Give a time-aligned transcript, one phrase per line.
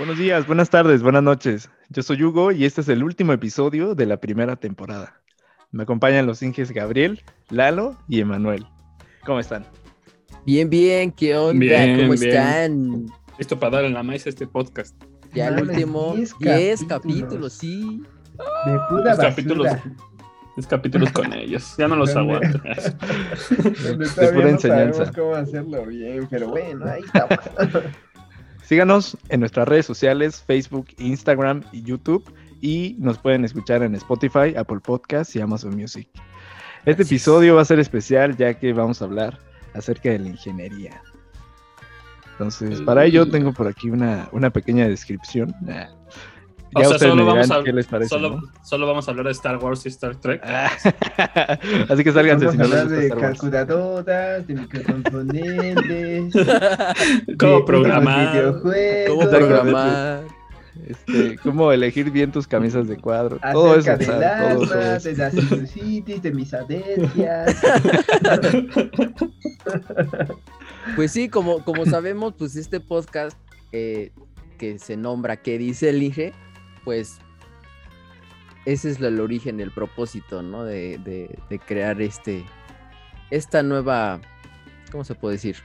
[0.00, 1.68] Buenos días, buenas tardes, buenas noches.
[1.90, 5.20] Yo soy Hugo y este es el último episodio de la primera temporada.
[5.72, 8.66] Me acompañan los Inges Gabriel, Lalo y Emanuel.
[9.26, 9.66] ¿Cómo están?
[10.46, 11.60] Bien, bien, ¿qué onda?
[11.60, 12.30] Bien, ¿Cómo bien.
[12.30, 13.06] están?
[13.36, 14.96] Listo para dar en la maíz a este podcast.
[15.34, 16.88] Ya el último 10 10 capítulos.
[16.88, 18.02] capítulos, sí.
[18.64, 19.66] De pura Los capítulos,
[20.56, 21.74] los capítulos con ellos.
[21.76, 22.58] Ya no los aguanto.
[22.58, 24.68] De pura no enseñanza.
[24.68, 27.38] sabemos cómo hacerlo bien, pero bueno, ahí estamos.
[28.70, 32.22] Síganos en nuestras redes sociales, Facebook, Instagram y YouTube.
[32.60, 36.06] Y nos pueden escuchar en Spotify, Apple Podcasts y Amazon Music.
[36.84, 37.08] Este Así es.
[37.08, 39.40] episodio va a ser especial ya que vamos a hablar
[39.74, 41.02] acerca de la ingeniería.
[42.30, 45.52] Entonces, para ello tengo por aquí una, una pequeña descripción.
[46.74, 48.08] Ah, O Ya sea, solo vamos, a, qué les parece.
[48.10, 48.42] solo, ¿no?
[48.62, 50.40] solo vamos a hablar de Star Wars y Star Trek.
[50.44, 50.70] Ah,
[51.88, 53.30] Así que sálganse Vamos si a no hablar gusta de Star Wars.
[53.40, 56.34] calculadoras, de microcomponentes,
[57.38, 58.52] ¿Cómo de programar?
[59.08, 60.20] ¿Cómo programar?
[60.86, 63.38] Este, cómo elegir bien tus camisas de cuadro.
[63.52, 63.90] Todo eso.
[63.90, 64.64] acerca del sea, todo,
[64.96, 65.08] eso.
[65.10, 67.56] de las sinusitis, de mis alergias.
[70.96, 73.36] Pues sí, como, como sabemos, pues este podcast
[73.72, 74.12] eh,
[74.58, 76.32] que se nombra ¿Qué dice el Inge?
[76.84, 77.18] Pues
[78.66, 80.64] ese es el origen, el propósito, ¿no?
[80.64, 82.44] De, de- de crear este,
[83.30, 84.20] esta nueva,
[84.90, 85.56] ¿cómo se puede decir?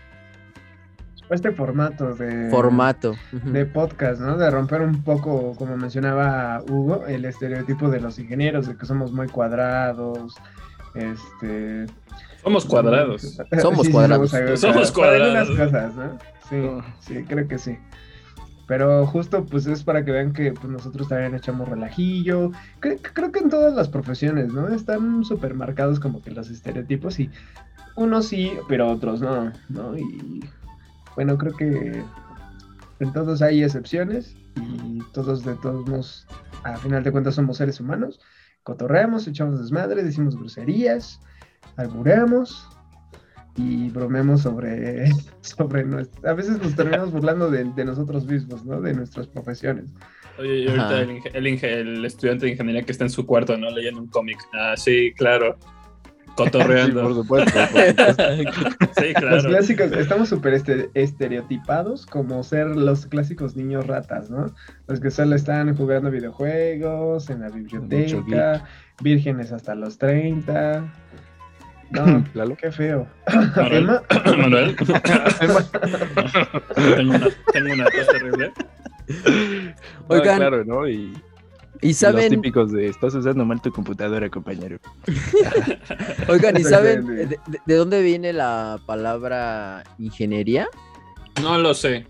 [1.30, 3.16] Este formato de, Formato.
[3.31, 4.38] De podcast, ¿no?
[4.38, 9.11] De romper un poco, como mencionaba Hugo, el estereotipo de los ingenieros, de que somos
[9.11, 10.35] muy cuadrados,
[10.94, 11.88] este...
[12.44, 13.22] Somos cuadrados.
[13.59, 14.29] Somos cuadrados.
[14.59, 15.50] Somos, cuadrados.
[15.50, 16.17] cosas, ¿no?
[16.47, 16.69] Sí,
[17.00, 17.75] sí, creo que sí.
[18.67, 22.52] Pero justo, pues es para que vean que pues, nosotros también echamos relajillo.
[22.81, 24.67] Cre- creo que en todas las profesiones, ¿no?
[24.69, 27.30] Están súper marcados como que los estereotipos y
[27.95, 29.97] unos sí, pero otros no, ¿no?
[29.97, 30.44] Y
[31.16, 32.03] bueno, creo que
[32.99, 36.28] en todos hay excepciones y todos de todos modos,
[36.63, 38.19] a final de cuentas somos seres humanos.
[38.63, 41.19] Cotorreamos, echamos desmadre, decimos groserías,
[41.78, 42.68] albureamos
[43.55, 45.09] y bromeamos sobre,
[45.41, 46.31] sobre nuestra...
[46.31, 48.81] A veces nos terminamos burlando de, de nosotros mismos, ¿no?
[48.81, 49.91] De nuestras profesiones.
[50.38, 51.01] Oye, y ahorita
[51.33, 53.69] el, estudiante de ingeniería que está en su cuarto, ¿no?
[53.69, 54.38] Leyendo un cómic.
[54.53, 55.57] Ah, sí, claro.
[55.57, 55.67] Sí,
[56.35, 57.13] por Cotorreando.
[57.13, 57.51] supuesto.
[57.53, 58.03] por supuesto.
[58.97, 59.44] Sí, Los claro.
[59.44, 64.53] clásicos, estamos súper este- estereotipados como ser los clásicos niños ratas, ¿no?
[64.88, 68.65] Los que solo están jugando videojuegos, en la biblioteca,
[69.01, 70.83] vírgenes hasta los 30.
[71.91, 72.56] No, Lalo.
[72.57, 73.07] qué feo.
[73.56, 73.90] Manuel.
[74.38, 74.75] Manuel.
[76.75, 78.51] tengo, una, tengo una tos terrible.
[80.09, 80.88] No, Oigan, claro, ¿no?
[80.88, 81.13] Y,
[81.81, 84.79] y los saben, típicos de estás usando mal tu computadora, compañero.
[86.28, 90.68] oigan, ¿y saben de, de- de dónde viene la palabra ingeniería?
[91.41, 92.07] No lo sé.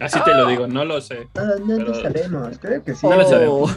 [0.00, 1.28] Así te lo digo, no lo sé.
[1.36, 3.06] ah, no lo Pero- sabemos, creo que sí.
[3.06, 3.30] No lo Oh.
[3.30, 3.76] sabemos.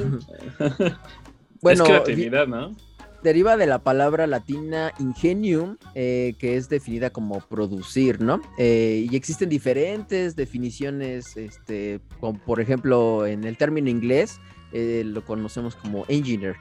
[1.62, 2.76] Bueno, es creatividad, ¿no?
[3.26, 8.40] Deriva de la palabra latina ingenium, eh, que es definida como producir, ¿no?
[8.60, 14.40] Eh, y existen diferentes definiciones, este, como por ejemplo en el término inglés
[14.72, 16.56] eh, lo conocemos como engineer.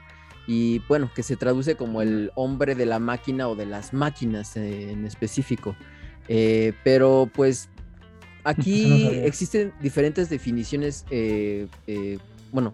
[0.47, 4.57] Y bueno, que se traduce como el hombre de la máquina o de las máquinas
[4.57, 5.75] en específico.
[6.27, 7.69] Pero pues
[8.43, 11.05] aquí No existen diferentes definiciones,
[12.51, 12.73] bueno,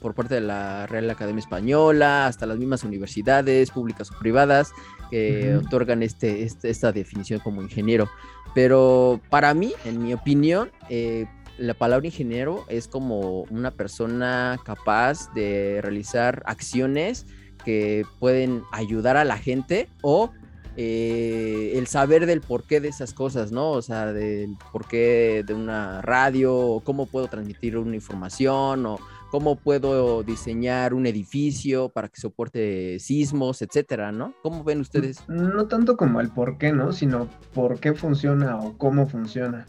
[0.00, 4.72] por parte de la Real Academia Española, hasta las mismas universidades públicas o privadas
[5.10, 8.08] que otorgan este, este- esta definición como ingeniero.
[8.54, 11.26] Pero para mí, en mi opinión, eh,
[11.58, 17.26] la palabra ingeniero es como una persona capaz de realizar acciones
[17.64, 20.30] que pueden ayudar a la gente o
[20.76, 23.72] eh, el saber del porqué de esas cosas, ¿no?
[23.72, 28.98] O sea, del porqué de una radio, o cómo puedo transmitir una información, o
[29.30, 34.34] cómo puedo diseñar un edificio para que soporte sismos, etcétera, ¿no?
[34.42, 35.22] ¿Cómo ven ustedes?
[35.28, 36.92] No tanto como el por qué, ¿no?
[36.92, 39.66] Sino por qué funciona o cómo funciona.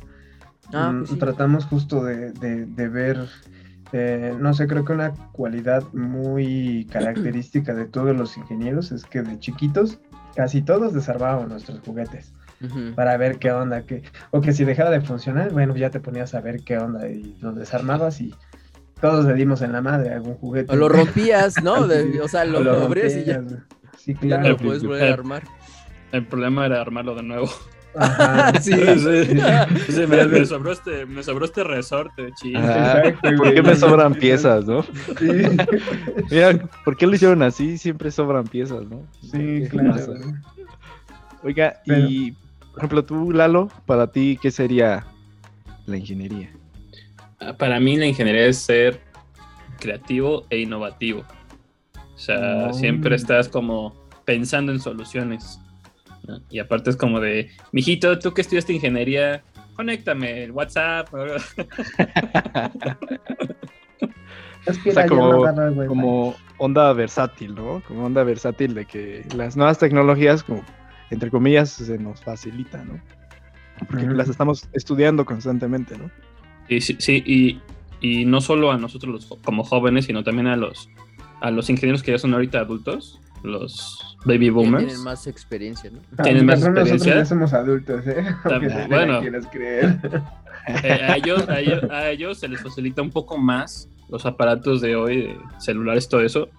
[0.73, 1.17] Ah, Mm, pues sí.
[1.17, 3.19] Tratamos justo de, de- de ver,
[3.93, 9.21] eh, no sé, creo que una cualidad muy característica de todos los ingenieros es que
[9.21, 9.99] de chiquitos
[10.35, 12.33] casi todos desarmábamos nuestros juguetes
[12.95, 16.33] para ver qué onda, que, o que si dejaba de funcionar, bueno, ya te ponías
[16.35, 18.33] a ver qué onda y lo desarmabas y
[19.01, 20.71] todos le dimos en la madre a algún juguete.
[20.71, 21.87] O lo rompías, ¿no?
[21.87, 23.41] De- o sea, lo, o lo abrías y ya,
[23.97, 24.49] Sí, ya no claro.
[24.49, 25.43] lo puedes volver a armar.
[26.11, 27.49] El problema era armarlo de nuevo.
[27.95, 28.53] Ajá.
[28.61, 28.71] Sí.
[29.89, 32.59] Sí, me, me sobró este, me sobró este resorte, chido.
[32.61, 34.83] Exacto, ¿Por qué me sobran piezas, no?
[34.83, 35.27] Sí,
[36.29, 37.77] Mira, ¿por qué lo hicieron así?
[37.77, 39.03] Siempre sobran piezas, ¿no?
[39.21, 39.91] sí ¿Qué claro.
[39.91, 40.11] pasa?
[41.43, 42.31] Oiga, Pero- y
[42.71, 45.05] por ejemplo, tú, Lalo, para ti, ¿qué sería
[45.85, 46.49] la ingeniería?
[47.57, 49.01] Para mí la ingeniería es ser
[49.79, 51.23] creativo e innovativo.
[51.95, 52.73] O sea, Oh.
[52.73, 53.93] siempre estás como
[54.25, 55.59] pensando en soluciones.
[56.27, 56.39] ¿no?
[56.49, 59.43] Y aparte es como de, mijito, tú que estudiaste ingeniería,
[59.75, 61.09] conéctame el WhatsApp.
[64.67, 65.87] Es que O sea, como-.
[65.87, 67.81] Como onda versátil, ¿no?
[67.87, 70.63] Como onda versátil de que las nuevas tecnologías, como
[71.09, 73.01] entre comillas, se nos facilita, ¿no?
[73.89, 76.11] Porque las estamos estudiando constantemente, ¿no?
[76.75, 77.59] Y sí, sí, y,
[77.99, 80.89] y no solo a nosotros los, como jóvenes, sino también a los,
[81.41, 84.85] a los ingenieros que ya son ahorita adultos, los baby boomers.
[84.85, 85.99] Tienen más experiencia, ¿no?
[86.17, 87.15] Ah, tienen más nosotros experiencia.
[87.15, 88.23] ya somos adultos, ¿eh?
[88.43, 89.21] También, bueno.
[89.51, 89.99] creer.
[90.83, 94.79] Eh, a, ellos, a, ellos, a ellos se les facilita un poco más los aparatos
[94.79, 96.49] de hoy, de celulares, todo eso,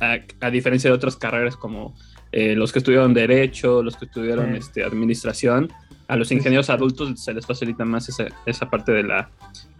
[0.00, 1.94] a, a diferencia de otras carreras como
[2.32, 4.58] eh, los que estudiaron Derecho, los que estudiaron Sí.
[4.58, 5.70] este, Administración.
[6.08, 9.30] A los ingenieros adultos se les facilita más esa, esa parte de la,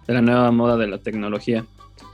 [0.06, 1.64] de la nueva moda de la tecnología.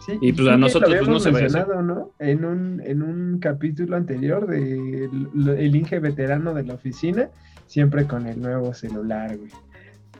[0.05, 2.11] Sí, Y, pues, sí a nosotros, pues, no se mencionado, ¿no?
[2.19, 7.29] En un, en un capítulo anterior de el, el Inge veterano de la oficina,
[7.67, 9.51] siempre con el nuevo celular, güey.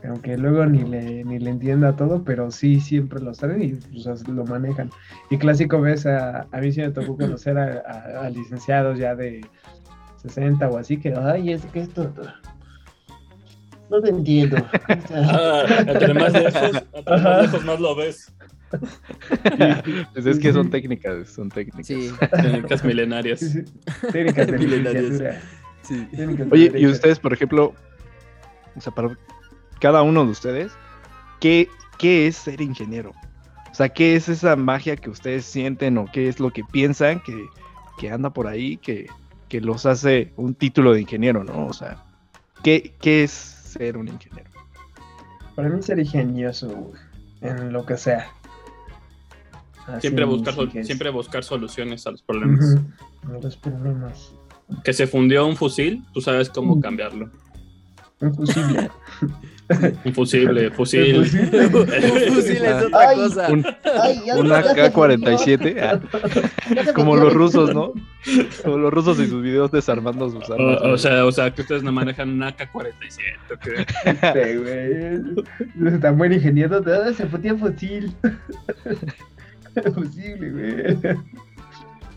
[0.07, 4.27] Aunque luego ni le, ni le entienda todo, pero sí siempre lo saben y pues,
[4.27, 4.89] lo manejan.
[5.29, 9.13] Y clásico ves a, a mí sí me tocó conocer a, a- a licenciados ya
[9.15, 9.41] de
[10.17, 12.11] 60 o así, que, ay, es que esto...
[13.91, 14.55] No te entiendo.
[15.13, 18.33] Ah, entre más lejos, entre más lejos más lo ves.
[20.13, 21.85] Pues es que son técnicas, son técnicas.
[21.85, 23.41] Sí, Técnicas milenarias.
[23.41, 23.65] Sí, sí.
[24.13, 25.37] Técnicas de
[25.81, 26.07] sí.
[26.15, 27.73] técnicas de Oye, y ustedes, por ejemplo,
[28.77, 29.17] o sea, para
[29.81, 30.71] cada uno de ustedes,
[31.41, 31.67] ¿qué,
[31.97, 33.11] qué es ser ingeniero?
[33.69, 37.21] O sea, ¿qué es esa magia que ustedes sienten o qué es lo que piensan
[37.23, 37.45] que,
[37.99, 39.07] que anda por ahí que,
[39.49, 41.67] que los hace un título de ingeniero, ¿no?
[41.67, 42.01] O sea,
[42.63, 44.49] ¿qué, qué es ser un ingeniero?
[45.55, 46.91] Para mí ser ingenioso,
[47.41, 48.27] en lo que sea.
[49.87, 52.77] Así Siempre buscar, siempre buscar soluciones a los problemas.
[53.23, 54.33] A los problemas.
[54.83, 57.29] Que se fundió un fusil, tú sabes cómo cambiarlo.
[58.19, 58.89] Un fusible.
[60.05, 61.17] Un fusible, fusil.
[61.17, 63.47] Un fusil es otra Ay, cosa.
[63.51, 63.65] Un,
[64.01, 67.93] Ay, ya- un ya se AK-47, ah, como los rusos, ¿no?
[68.63, 70.81] Como los rusos y sus videos desarmando sus armas.
[70.81, 73.37] o sea, o sea, que ustedes no manejan un AK-47.
[73.53, 73.85] ¿o qué?
[74.33, 75.99] Sí, güey.
[75.99, 76.83] Tan buen ingeniero.
[76.85, 78.13] ah, Se fundió fusil.
[79.93, 81.17] Fusible, güey.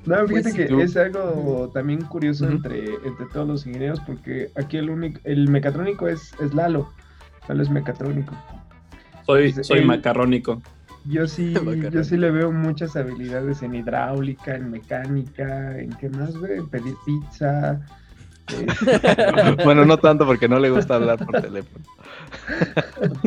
[0.06, 4.50] No, fíjate Pues, que tú- es algo también curioso entre, entre todos los ingenieros porque
[4.54, 6.92] aquí el único, el mecatrónico es, es Lalo.
[7.48, 8.34] Lalo es mecatrónico.
[9.26, 10.62] Soy, Pues, soy macarrónico.
[11.06, 11.54] Yo sí,
[11.92, 16.68] yo sí le veo muchas habilidades en hidráulica, en mecánica, en qué más, güey, en
[16.68, 17.80] pedir pizza.
[18.52, 18.66] eh,
[19.64, 21.84] Bueno, no tanto porque no le gusta hablar por teléfono.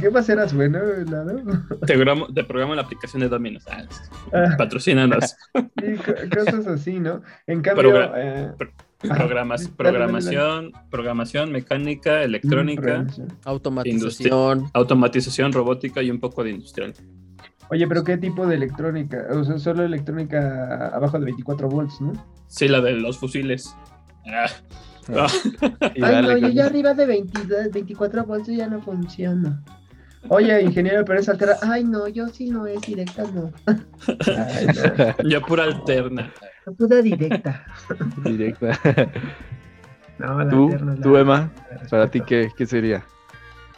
[0.00, 0.78] ¿Qué más eras bueno,
[1.10, 1.42] Lalo?
[1.86, 3.64] Te programo, te programo la aplicación de Domino's.
[3.70, 3.84] Ah,
[4.32, 5.36] Ah, patrocínanos.
[5.54, 7.22] sí, cosas así, ¿no?
[7.46, 8.50] En cambio, eh,
[8.98, 13.06] Programas, programación, programación, mecánica, electrónica.
[13.44, 14.70] Automatización.
[14.72, 16.94] automatización, robótica y un poco de industrial.
[17.70, 19.26] Oye, pero ¿qué tipo de electrónica?
[19.32, 22.12] O sea, solo electrónica abajo de 24 volts, ¿no?
[22.46, 23.76] Sí, la de los fusiles.
[24.26, 24.46] Ah.
[25.14, 25.26] Ah.
[25.94, 29.62] Y dale con- arriba de 22, 24 volts ya no funciona.
[30.28, 31.56] Oye, ingeniero, pero es altera.
[31.62, 33.52] Ay, no, yo sí no es directa, no.
[34.26, 34.66] Ay,
[35.22, 35.28] no.
[35.28, 36.32] Ya pura alterna.
[36.66, 37.64] No pude directa.
[38.24, 38.78] Directa.
[40.18, 42.20] No, la ¿Tú, tú Emma, la para ti.
[42.22, 43.04] ¿qué, qué sería?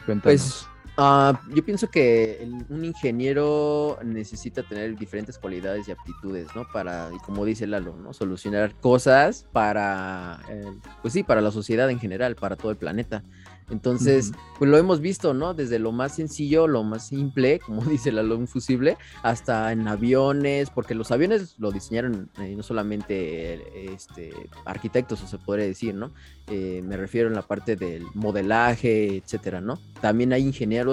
[0.05, 0.23] Cuéntanos.
[0.23, 0.68] Pues
[0.99, 6.65] ah, yo pienso que el- un ingeniero necesita tener diferentes cualidades y aptitudes, ¿no?
[6.71, 8.13] Para, y como dice Lalo, ¿no?
[8.13, 10.65] Solucionar cosas para, eh,
[11.01, 13.23] pues sí, para la sociedad en general, para todo el planeta.
[13.71, 15.53] Entonces, pues lo hemos visto, ¿no?
[15.53, 20.71] Desde lo más sencillo, lo más simple, como dice Lalo, un fusible, hasta en aviones,
[20.71, 24.33] porque los aviones lo diseñaron eh, no solamente este,
[24.65, 26.11] arquitectos, o se podría decir, ¿no?
[26.47, 29.77] Eh, me refiero en la parte del modelaje, etcétera, ¿no?
[30.01, 30.88] También hay ingenieros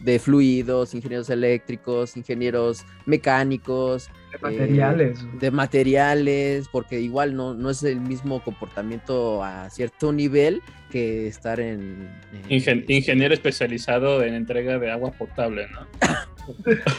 [0.00, 5.18] de fluidos, ingenieros eléctricos, ingenieros mecánicos, De materiales.
[5.40, 11.58] de materiales, porque igual no, no es el mismo comportamiento a cierto nivel que estar
[11.58, 12.08] en...
[12.32, 15.86] en- Ingen- ingeniero especializado en entrega de agua potable, ¿no?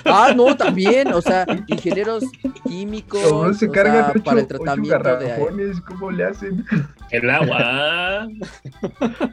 [0.05, 2.23] Ah, no, también, o sea, ingenieros
[2.67, 5.25] químicos, ¿Cómo se cargan sea, ocho, para el ocho tratamiento de...
[5.27, 5.81] garrafones?
[5.81, 6.65] ¿Cómo le hacen?
[7.11, 8.27] El agua.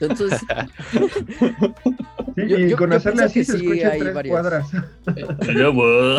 [0.00, 0.40] Entonces,
[2.37, 4.32] Sí, Yo- y yo- con yo hacerle pienso así se sí escucha tres varias.
[4.32, 4.66] cuadras.
[5.49, 6.18] El agua.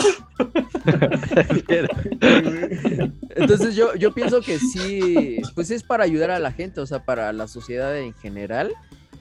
[3.36, 7.04] Entonces yo, yo pienso que sí, pues es para ayudar a la gente, o sea,
[7.04, 8.74] para la sociedad en general.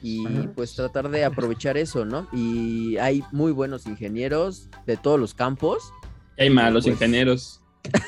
[0.07, 0.53] Y Ajá.
[0.55, 2.29] pues tratar de aprovechar eso, ¿no?
[2.33, 5.93] Y hay muy buenos ingenieros de todos los campos.
[6.39, 7.61] Y hay malos Pues- ingenieros.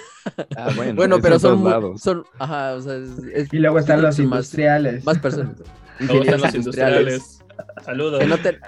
[0.59, 2.03] Ah, bueno, pero son, todos muy- lados.
[2.03, 5.03] son, ajá, o sea, es, es- Y luego están los son más- industriales.
[5.07, 5.57] Más personas.
[5.59, 7.01] Luego están Ingenieros los industriales.
[7.15, 7.85] industriales.
[7.85, 8.21] Saludos.
[8.21, 8.59] Que no, te-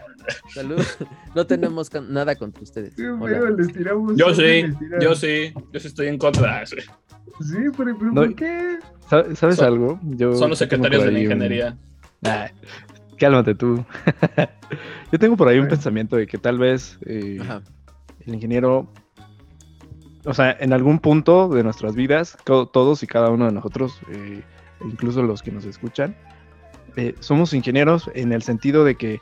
[0.55, 0.83] salud.
[1.35, 2.95] no tenemos con- nada contra ustedes.
[2.97, 3.21] Sí, Hola.
[3.41, 4.17] pero les tiramos.
[4.17, 4.65] Yo sí,
[5.03, 6.65] yo sí, yo sí estoy en contra.
[6.65, 6.77] sí.
[7.43, 8.79] Sí, pero, pero No, ¿por qué?
[9.11, 10.01] ¿Sabes, Son- algo?
[10.03, 11.77] Yo Son los secretarios de la ahí un- ingeniería.
[13.21, 13.85] Cálmate tú.
[15.13, 17.39] Yo tengo por ahí un pensamiento de que tal vez eh,
[18.27, 18.91] el ingeniero,
[20.25, 24.01] o sea, en algún punto de nuestras vidas, to- todos y cada uno de nosotros,
[24.11, 24.43] eh,
[24.85, 26.17] incluso los que nos escuchan,
[26.97, 29.21] eh, somos ingenieros en el sentido de que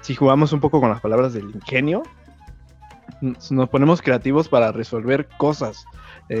[0.00, 2.02] si jugamos un poco con las palabras del ingenio,
[3.20, 5.84] nos ponemos creativos para resolver cosas,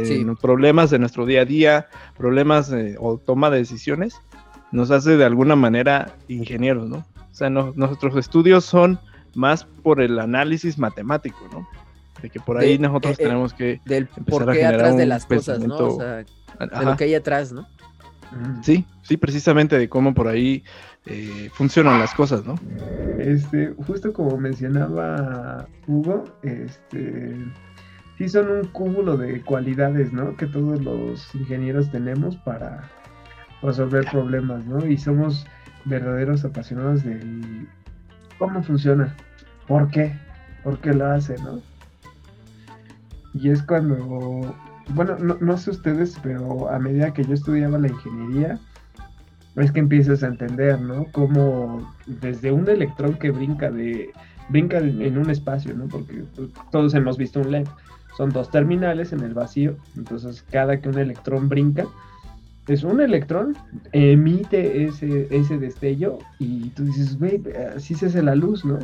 [0.04, 0.24] Sí.
[0.40, 4.20] problemas de nuestro día a día, problemas o toma de decisiones,
[4.72, 6.98] nos hace de alguna manera ingenieros, ¿no?
[6.98, 8.98] O sea, no- nuestros estudios son
[9.34, 11.66] más por el análisis matemático, ¿no?
[12.22, 13.80] De que por ahí De- nosotros eh, eh, tenemos que...
[13.84, 15.74] Del Empezar por a qué generar atrás de un las cosas, ¿no?
[15.76, 16.26] O pensamiento-
[16.66, 17.62] sea, de lo que hay atrás, ¿no?
[18.32, 18.62] Mm.
[18.62, 20.62] Sí, sí, precisamente de cómo por ahí
[21.06, 22.56] eh, funcionan las cosas, ¿no?
[23.18, 27.36] Este, justo como mencionaba Hugo, este,
[28.18, 30.36] sí son un cúmulo de cualidades, ¿no?
[30.36, 32.90] Que todos los ingenieros tenemos para
[33.62, 34.84] resolver problemas, ¿no?
[34.86, 35.46] Y somos
[35.84, 37.68] verdaderos apasionados del
[38.38, 39.14] cómo funciona,
[39.66, 40.12] por qué,
[40.62, 41.60] por qué lo hace, ¿no?
[43.34, 44.54] Y es cuando,
[44.90, 48.58] bueno, no, no sé ustedes, pero a medida que yo estudiaba la ingeniería,
[49.56, 51.06] es que empiezas a entender, ¿no?
[51.12, 54.10] Cómo desde un electrón que brinca de
[54.48, 55.86] brinca en un espacio, ¿no?
[55.88, 56.24] Porque
[56.70, 57.66] todos hemos visto un LED.
[58.16, 61.86] Son dos terminales en el vacío, entonces cada que un electrón brinca,
[62.68, 63.56] es un electrón,
[63.92, 67.42] emite ese, ese destello y tú dices, güey,
[67.74, 68.78] así se hace la luz, ¿no?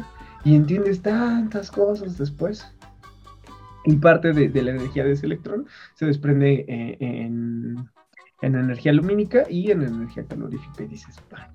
[0.45, 2.67] Y entiendes tantas cosas después.
[3.87, 7.77] Y parte de, de la energía de ese electrón se desprende eh, en,
[8.41, 10.85] en energía lumínica y en energía calorífica.
[10.85, 11.49] Y dices, "Ah".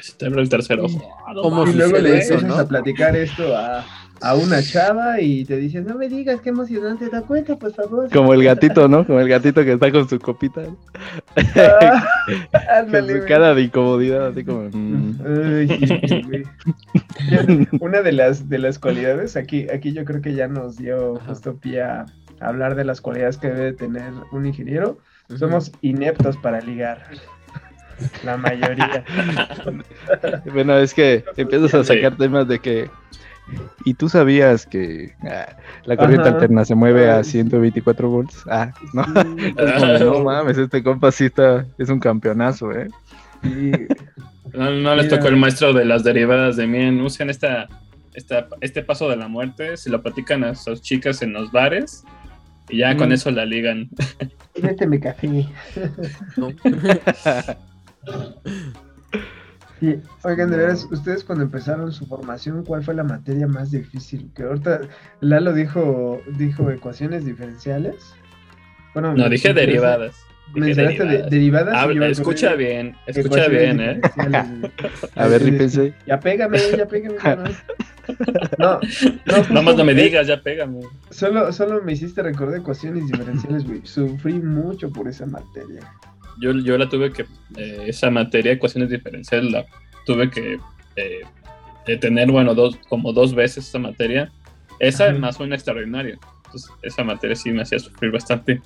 [0.00, 1.02] Se te abre el tercer ojo.
[1.26, 2.54] Ah, no ¿Cómo y luego le empiezas no?
[2.54, 3.84] a platicar esto a,
[4.20, 8.10] a una chava y te dice, no me digas qué emocionante, da cuenta, por favor.
[8.10, 9.06] Como el gatito, ¿no?
[9.06, 10.62] Como el gatito que está con su copita.
[11.56, 14.68] Ah, con su cara de incomodidad, así como...
[14.70, 15.18] mm.
[17.80, 21.56] Una de las, de las cualidades, aquí, aquí yo creo que ya nos dio justo
[21.56, 22.06] pie a
[22.40, 24.98] hablar de las cualidades que debe tener un ingeniero.
[25.36, 27.04] Somos ineptos para ligar.
[28.24, 29.04] La mayoría.
[30.52, 32.90] Bueno, es que empiezas a sacar temas de que...
[33.84, 36.34] ¿Y tú sabías que ah, la corriente Ajá.
[36.36, 37.24] alterna se mueve a Ay.
[37.24, 38.44] 124 volts?
[38.50, 39.04] Ah, no.
[39.04, 41.64] Sí, Es como, no mames, este compa sí está...
[41.78, 42.88] Es un campeonazo, ¿eh?
[43.42, 43.70] sí.
[44.52, 47.00] No, no les tocó el maestro de las derivadas de Mien.
[47.02, 47.68] Usen esta,
[48.14, 52.02] esta, este paso de la muerte, se lo platican a sus chicas en los bares
[52.70, 53.12] y ya con Mm.
[53.12, 53.88] eso la ligan.
[54.60, 55.46] Vete mi café.
[56.36, 56.48] ¿no?
[59.80, 64.30] Sí, oigan, de veras, ustedes cuando empezaron su formación, ¿cuál fue la materia más difícil?
[64.34, 64.80] Que ahorita
[65.20, 68.14] Lalo dijo, dijo ecuaciones diferenciales.
[68.94, 70.16] Bueno, No, dije derivadas.
[70.54, 71.30] Dije Mencionaste de- derivadas.
[71.30, 71.74] derivadas.
[71.74, 74.00] y Habla- escucha bien, escucha bien, ¿eh?
[75.14, 75.92] A ver, rípense.
[76.06, 77.16] Ya pégame, ya pégame.
[78.58, 78.80] no.
[78.80, 78.80] No,
[79.26, 80.80] no, Nomás no me digas, ya pégame.
[81.10, 83.82] Solo, solo me hiciste recordar ecuaciones diferenciales, güey.
[83.84, 85.80] Sufrí mucho por esa materia.
[86.38, 87.22] Yo, yo la tuve que,
[87.56, 89.66] eh, esa materia, ecuaciones diferenciales, la
[90.06, 90.58] tuve que
[90.96, 94.30] eh, tener, bueno, dos, como dos veces esa materia.
[94.78, 95.18] Esa Ajá.
[95.18, 96.18] más una extraordinaria.
[96.46, 98.62] Entonces, esa materia sí me hacía sufrir bastante.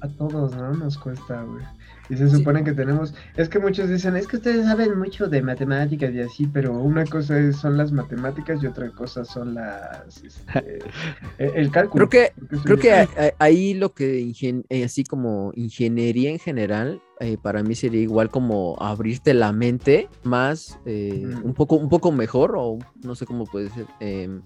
[0.00, 0.72] A todos, ¿no?
[0.72, 1.64] Nos cuesta, güey.
[2.08, 5.42] Y se supone que tenemos, es que muchos dicen, es que ustedes saben mucho de
[5.42, 10.22] matemáticas y así, pero una cosa es- son las matemáticas y otra cosa son las,
[10.22, 10.78] este,
[11.38, 12.08] el, el cálculo.
[12.08, 16.38] Creo que, creo que a- a- ahí lo que, ingen- eh, así como ingeniería en
[16.38, 21.88] general, eh, para mí sería igual como abrirte la mente más, eh, un, poco, un
[21.88, 24.42] poco mejor, o no sé cómo puede ser, em,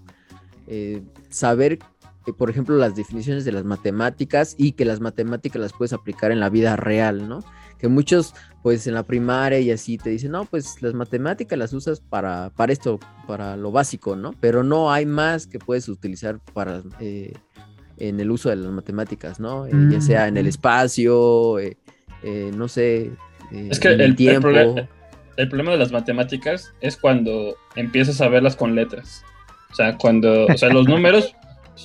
[1.29, 1.79] saber,
[2.37, 6.39] por ejemplo, las definiciones de las matemáticas y que las matemáticas las puedes aplicar en
[6.39, 7.43] la vida real, ¿no?
[7.79, 11.73] Que muchos, pues en la primaria y así te dicen, no, pues las matemáticas las
[11.73, 14.33] usas para, para esto, para lo básico, ¿no?
[14.39, 16.81] Pero no hay más que puedes utilizar para...
[16.99, 17.33] eh,
[17.97, 19.67] en el uso de las matemáticas, ¿no?
[19.67, 20.49] Eh, ya sea en el Mm.
[20.49, 21.77] espacio, eh,
[22.23, 23.11] eh, no sé,
[23.51, 24.47] eh, Es que en el, el el tiempo.
[24.47, 24.87] proble-
[25.37, 29.23] el problema de las matemáticas es cuando empiezas a verlas con letras.
[29.71, 31.35] O sea, cuando, o sea, los números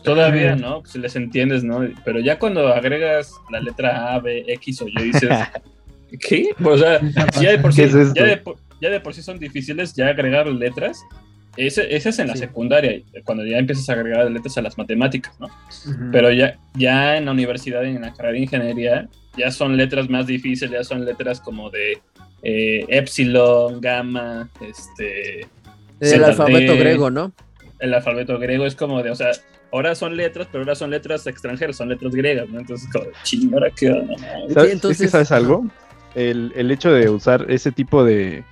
[0.03, 0.83] todavía, ¿no?
[0.87, 1.87] Si les entiendes, ¿no?
[2.05, 5.31] Pero ya cuando agregas la letra A, B, X o Y, dices,
[6.29, 6.51] ¿qué?
[6.65, 7.01] O sea,
[7.41, 8.15] ya de por sí, ¿Qué es esto?
[8.15, 11.01] ya de por, ya de por sí son difíciles ya agregar letras.
[11.57, 12.41] Ese, ese es en la Sí.
[12.41, 15.49] secundaria, cuando ya empiezas a agregar letras a las matemáticas, ¿no?
[16.13, 20.27] Pero ya, ya en la universidad, en la carrera de ingeniería, ya son letras más
[20.27, 21.99] difíciles, ya son letras como de
[22.43, 25.47] eh, epsilon, gamma, este,
[26.01, 26.79] El alfabeto D.
[26.79, 27.33] griego, ¿no?
[27.79, 29.31] el alfabeto griego es como de, o sea,
[29.73, 32.61] ahora son letras, pero ahora son letras extranjeras, son letras griegas, ¿no?
[32.61, 34.15] Entonces, como, ching, ¿ahora qué onda?
[34.19, 35.67] ¿Sabes, Sí, es que entonces- ¿sabes algo?
[36.15, 38.43] El, el hecho de usar ese tipo de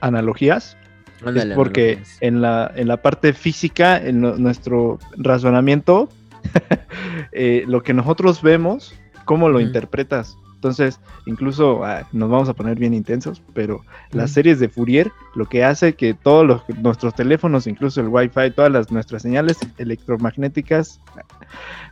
[0.00, 0.76] analogías
[1.24, 2.18] Ándale, es porque analogías.
[2.22, 6.08] en la, en la parte física, en lo- nuestro razonamiento,
[7.32, 10.36] eh, lo que nosotros vemos, ¿cómo lo interpretas?
[10.64, 15.44] Entonces, incluso ah, nos vamos a poner bien intensos, pero las series de Fourier lo
[15.44, 21.02] que hace que todos los, nuestros teléfonos, incluso el Wi-Fi, todas las, nuestras señales electromagnéticas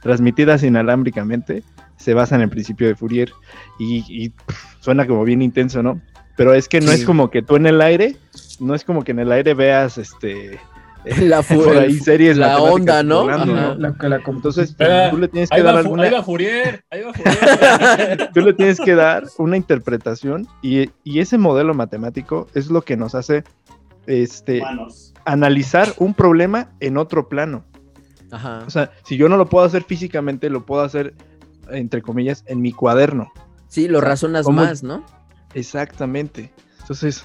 [0.00, 1.62] transmitidas inalámbricamente,
[1.98, 3.30] se basan en el principio de Fourier.
[3.78, 6.00] Y, y, pff, suena como bien intenso, ¿no?
[6.38, 6.94] Pero es que no Sí.
[7.00, 8.16] es como que tú en el aire,
[8.58, 10.58] no es como que en el aire veas este
[11.20, 13.22] La, por ahí series la onda, ¿no?
[13.22, 13.74] volando.
[13.74, 14.76] La, la Entonces,
[15.10, 18.30] tú le tienes que Ahí dar alguna, ahí va Fourier, ahí va Fourier.
[18.34, 22.96] tú le tienes que dar una interpretación y, y ese modelo matemático es lo que
[22.96, 23.42] nos hace
[24.06, 25.12] este Manos.
[25.24, 27.64] analizar un problema en otro plano.
[28.30, 28.62] Ajá.
[28.66, 31.14] O sea, si yo no lo puedo hacer físicamente, lo puedo hacer
[31.70, 33.32] entre comillas en mi cuaderno.
[33.68, 35.04] Sí, lo razonas ¿cómo- más, ¿no?
[35.54, 36.52] Exactamente.
[36.80, 37.24] Entonces,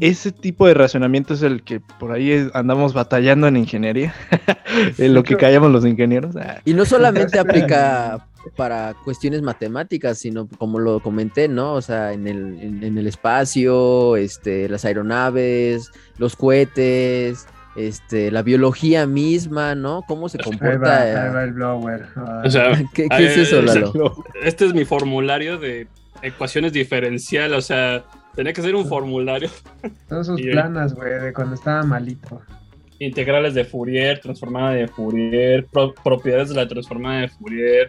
[0.00, 4.14] ese tipo de razonamiento es el que por ahí andamos batallando en ingeniería,
[4.98, 6.34] en lo que callamos los ingenieros.
[6.64, 8.26] Y no solamente aplica
[8.56, 11.74] para cuestiones matemáticas, sino como lo comenté, ¿no?
[11.74, 18.42] O sea, en el, en, en el espacio, este, las aeronaves, los cohetes, este, la
[18.42, 20.02] biología misma, ¿no?
[20.06, 21.02] Cómo se Ahí va, comporta.
[21.02, 22.06] ahí va el blower.
[22.44, 24.24] O sea, ¿Qué, es eso, ay, ay, Lalo?
[24.42, 25.86] este es mi formulario de
[26.22, 28.04] ecuaciones diferenciales, o sea,
[28.34, 29.48] tenía que ser un formulario.
[30.08, 32.40] son sus y- planas, güey, de cuando estaba malito.
[32.98, 37.88] Integrales de Fourier, transformada de Fourier, pro- propiedades de la transformada de Fourier,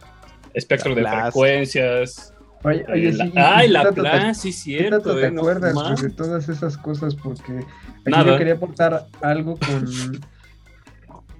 [0.53, 2.33] espectro de frecuencias.
[2.63, 3.17] Oye, oye, eh, sí.
[3.17, 4.33] la- y- ¡Ay, la Laplace!
[4.35, 4.97] Sí, ¿Qué cierto.
[5.01, 7.15] tanto te eh, no acuerdas de todas esas cosas?
[7.15, 7.65] Porque aquí
[8.05, 8.31] Nada.
[8.31, 9.85] yo quería aportar algo con...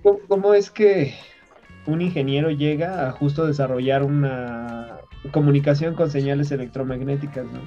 [0.03, 1.13] ¿Cómo, cómo es que
[1.85, 4.97] un ingeniero llega a justo desarrollar una
[5.31, 7.61] comunicación con señales electromagnéticas, ¿no?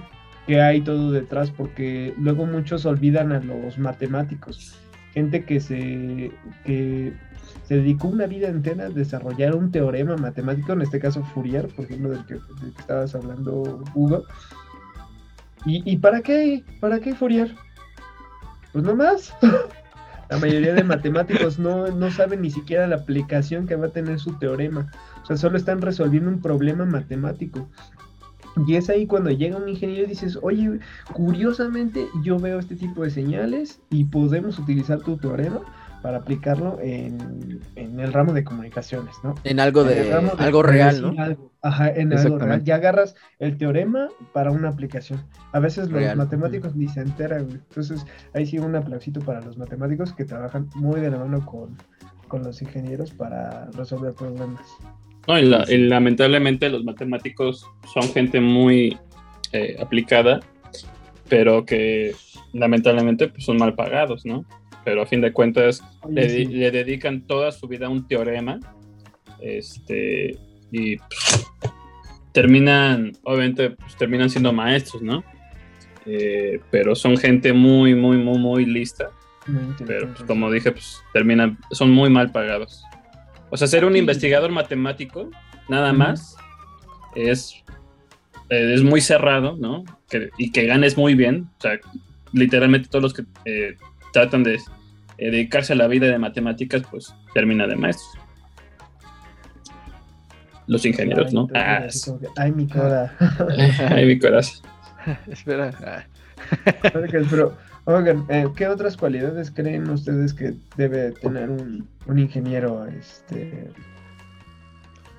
[0.46, 4.78] Que hay todo detrás, porque luego muchos olvidan a los matemáticos.
[5.12, 6.33] Gente que se,
[6.64, 7.12] que
[7.64, 11.87] se dedicó una vida entera a desarrollar un teorema matemático, en este caso Fourier, por
[11.87, 12.38] ejemplo, del que,
[12.78, 14.24] estabas hablando, Hugo.
[15.64, 16.62] ¿Y, y para qué?
[16.80, 17.54] ¿Para qué Fourier?
[18.72, 19.35] Pues no más.
[20.30, 24.18] La mayoría de matemáticos no, no saben ni siquiera la aplicación que va a tener
[24.18, 24.90] su teorema.
[25.22, 27.68] O sea, solo están resolviendo un problema matemático.
[28.67, 30.79] Y es ahí cuando llega un ingeniero y dices, oye,
[31.12, 35.61] curiosamente yo veo este tipo de señales y podemos utilizar tu teorema
[36.03, 39.35] para aplicarlo en, en el ramo de comunicaciones, ¿no?
[39.43, 41.23] En algo de algo real, ¿no?
[41.23, 41.51] algo.
[41.62, 42.62] Ajá, en algo real.
[42.62, 45.25] Ya agarras el teorema para una aplicación.
[45.53, 46.19] A veces los Real.
[46.19, 47.49] matemáticos ni se enteran.
[47.51, 51.75] Entonces, ahí sí un aplausito para los matemáticos que trabajan muy de la mano con,
[52.29, 54.61] con los ingenieros para resolver problemas.
[55.26, 58.98] No, y, la- y lamentablemente los matemáticos son gente muy
[59.52, 60.40] eh, aplicada,
[61.28, 62.14] pero que
[62.52, 64.44] lamentablemente pues, son mal pagados, ¿no?
[64.84, 66.44] Pero a fin de cuentas Oye, le, sí.
[66.46, 68.60] le dedican toda su vida a un teorema,
[69.40, 70.37] este,
[70.70, 71.46] y pues,
[72.32, 75.24] terminan, obviamente, pues, terminan siendo maestros, ¿no?
[76.06, 79.10] Eh, pero son gente muy, muy, muy, muy lista,
[79.46, 82.84] Muy pero pues, como dije, pues terminan, son muy mal pagados.
[83.55, 85.31] O sea, ser un investigador matemático,
[85.69, 86.37] nada más,
[87.14, 87.55] es,
[88.51, 89.85] eh, es muy cerrado, ¿no?
[90.11, 91.49] Que- y que ganes muy bien.
[91.59, 91.79] O sea,
[92.33, 93.77] literalmente todos los que eh,
[94.12, 98.11] tratan de eh, dedicarse a la vida de matemáticas, pues terminan de maestros.
[100.67, 101.47] Los ingenieros, ¿no?
[101.55, 103.17] Ay, Ah, así como que, Ay, mi coda.
[103.90, 104.67] ay, mi corazón.
[105.31, 105.71] espera.
[105.87, 106.03] ah,
[106.97, 112.87] Oigan, Pero, oigan, eh, ¿qué otras cualidades creen ustedes que debe tener un, un ingeniero?
[112.87, 113.68] Este,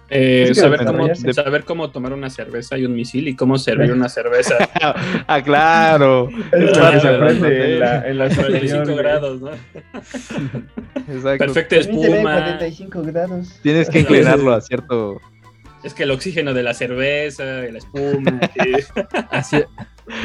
[0.09, 3.57] Eh, Es que saber, cómo, saber cómo tomar una cerveza y un misil y cómo
[3.57, 4.55] servir una cerveza
[5.27, 6.29] ah, claro.
[6.51, 8.97] es se aprende en la, en la a superior, 45 güey.
[8.97, 9.49] grados, ¿no?
[11.07, 11.37] Exacto.
[11.45, 12.33] Perfecta espuma.
[12.57, 13.59] 45 grados.
[13.63, 15.19] Tienes que inclinarlo a cierto.
[15.83, 18.73] Es que el oxígeno de la cerveza, y la espuma, y
[19.31, 19.67] A, cier-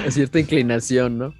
[0.07, 1.35] a cierta inclinación, ¿no?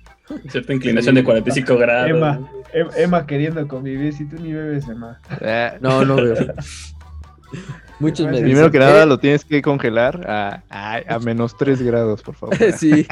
[0.49, 2.11] Cierta inclinación de 45 grados.
[2.11, 2.41] Emma,
[2.73, 5.19] Em- Emma queriendo convivir, si tú ni bebes, Emma.
[5.29, 6.35] ah, No, no veo.
[7.99, 11.57] Muchos me Primero dicen, que nada "Eh, lo tienes que congelar a, a, a menos
[11.59, 12.57] 3 grados, por favor.
[12.77, 13.07] sí.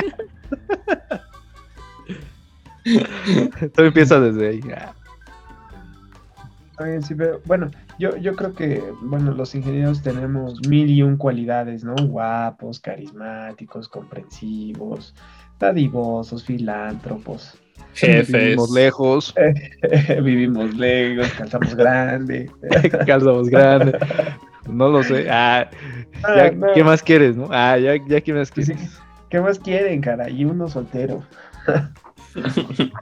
[3.75, 4.61] Todo empieza desde ahí.
[6.79, 11.17] Ah, sí, pero bueno, yo, yo creo que, bueno, los ingenieros tenemos mil y un
[11.17, 11.97] cualidades, ¿no?
[11.97, 15.15] Guapos, carismáticos, comprensivos,
[15.59, 17.57] dadivosos, filántropos.
[17.95, 18.29] Jefes.
[18.33, 19.35] Vivimos lejos,
[20.23, 22.51] Vivimos lejos, calzamos grande.
[23.07, 23.95] calzamos grandes.
[24.69, 25.27] No lo sé.
[25.31, 25.69] Ah,
[26.23, 26.67] ya, Ah, no.
[26.75, 27.49] ¿Qué más quieres, no?
[27.51, 28.99] Ah, ya, ya ¿qué más Sí, quieres?
[29.31, 30.29] ¿Qué más quieren, cara?
[30.31, 31.23] Y uno soltero.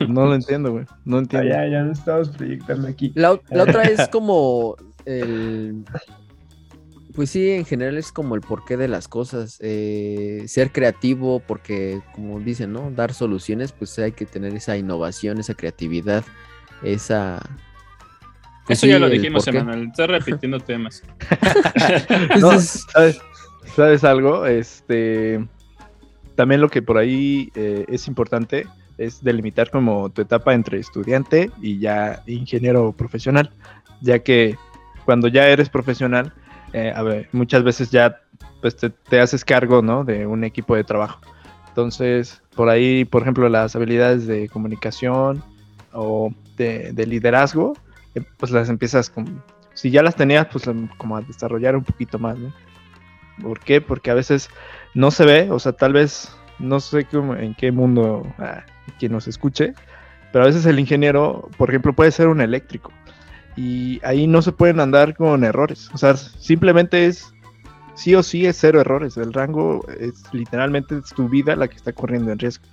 [0.08, 0.84] No lo entiendo, güey.
[1.04, 1.48] No Ah, entiendo.
[1.48, 3.12] ya, ya nos estamos proyectando aquí.
[3.14, 5.84] La, la otra es como el...
[7.16, 9.56] Pues sí, en general es como el porqué de las cosas.
[9.62, 12.90] eh, ser creativo, porque como dicen, ¿no?
[12.90, 16.24] Dar soluciones, pues hay que tener esa innovación, esa creatividad,
[16.82, 17.40] esa...
[18.66, 19.46] pues Eso ya lo dijimos.
[19.48, 19.88] Emanuel.
[19.88, 21.02] Estás repitiendo temas.
[22.38, 23.18] No, ¿sabes,
[23.74, 24.44] ¿sabes algo?
[24.44, 25.42] Este,
[26.34, 28.66] también lo que por ahí eh, es importante
[28.98, 33.50] es delimitar como tu etapa entre estudiante y ya ingeniero profesional,
[34.02, 34.56] ya que
[35.06, 36.34] cuando ya eres profesional,
[36.76, 38.20] eh, a ver, muchas veces ya
[38.60, 39.80] pues te, haces cargo.
[40.04, 41.20] De un equipo de trabajo.
[41.68, 45.42] Entonces, por ahí, por ejemplo, las habilidades de comunicación
[45.94, 47.72] o de, de liderazgo,
[48.14, 51.84] eh, pues las empiezas como, si ya las tenías, pues em, como a desarrollar un
[51.84, 52.36] poquito más.
[53.42, 53.80] ¿Por qué?
[53.80, 54.50] Porque a veces
[54.92, 58.66] no se ve, o sea, tal vez, no sé en qué mundo ah,
[58.98, 59.72] quien nos escuche,
[60.30, 62.92] pero a veces el ingeniero, por ejemplo, puede ser un eléctrico
[63.56, 67.32] y ahí no se pueden andar con errores, o sea, simplemente es,
[67.94, 71.76] sí o sí es cero errores, el rango es literalmente es tu vida la que
[71.76, 72.64] está corriendo en riesgo.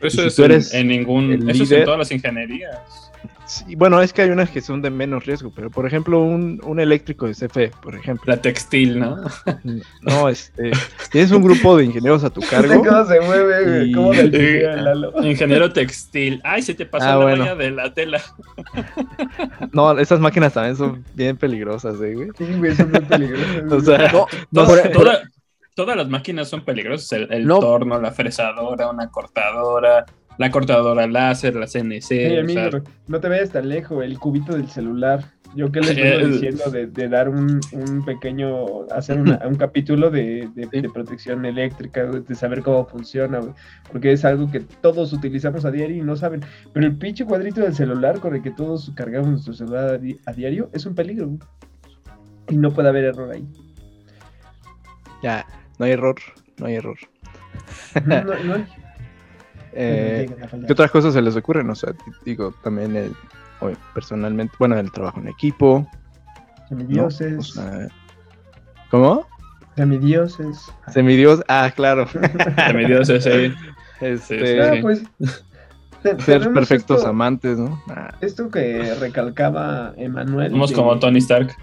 [0.00, 1.50] Eso si es en- eres en, ningún.
[1.50, 3.09] Eso es en todas las ingenierías.
[3.50, 6.60] Sí, bueno, es que hay unas que son de menos riesgo, pero por ejemplo, un,
[6.62, 9.16] un eléctrico de CFE, por ejemplo, La textil, ¿no?
[10.02, 10.70] no, este,
[11.10, 12.84] tienes un grupo de ingenieros a tu cargo.
[12.84, 13.64] ¿Cómo se mueve?
[13.64, 13.90] güey?
[13.90, 15.12] Y- ¿Cómo le y- diría Lalo?
[15.26, 16.40] Ingeniero textil.
[16.44, 17.42] Ay, se te pasó Ah, la bueno.
[17.42, 18.22] valla de la tela.
[19.72, 22.28] No, esas máquinas también son bien peligrosas, ¿eh, güey.
[22.38, 23.62] Sí, güey, son muy peligrosos.
[23.72, 24.88] O sea, no, no Toda- sé.
[24.90, 25.20] toda-
[25.74, 27.12] todas las máquinas son peligrosas.
[27.12, 27.58] El, el No.
[27.58, 30.04] torno, la fresadora, una cortadora,
[30.38, 32.06] la cortadora láser, la CNC.
[32.10, 35.24] Hey, o amigo, sea, no te vayas tan lejos, el cubito del celular.
[35.56, 40.08] Yo que les vengo diciendo de, de dar un, un pequeño, hacer una- un capítulo
[40.10, 40.80] de, de- Sí.
[40.80, 43.52] de protección eléctrica, de saber cómo funciona, güey,
[43.90, 46.40] porque es algo que todos utilizamos a diario y no saben.
[46.72, 50.18] Pero el pinche cuadrito del celular con el que todos cargamos nuestro celular a, di-
[50.24, 51.30] a diario es un peligro.
[52.48, 53.44] Y no puede haber error ahí.
[55.22, 55.44] ya,
[55.78, 56.16] no hay error,
[56.58, 56.96] no hay error.
[58.06, 58.64] No, no, no hay.
[59.72, 60.66] Eh, No.
[60.66, 61.68] ¿Qué otras cosas se les ocurren?
[61.70, 61.92] O sea,
[62.24, 63.14] digo, también el,
[63.94, 66.68] personalmente, bueno, el trabajo en equipo, ¿no?
[66.68, 67.88] Semidioses, O sea,
[68.90, 69.26] ¿Cómo?
[69.76, 70.70] semidioses.
[70.92, 72.06] Semidios, ah, claro.
[72.66, 73.54] se me dio ese- ese-
[74.00, 74.80] Este, Ah, sí.
[74.82, 75.02] pues,
[76.02, 77.82] te- ser perfectos esto- amantes, ¿no?
[77.88, 80.50] Ah, Esto que recalcaba Emanuel.
[80.50, 81.54] Somos que- como Tony Stark.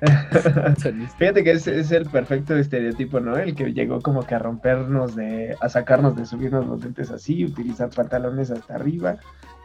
[1.18, 3.36] Fíjate que es, es el perfecto estereotipo, ¿no?
[3.36, 7.44] El que llegó como que a rompernos de, a sacarnos de subirnos los lentes así,
[7.44, 9.16] utilizar pantalones hasta arriba,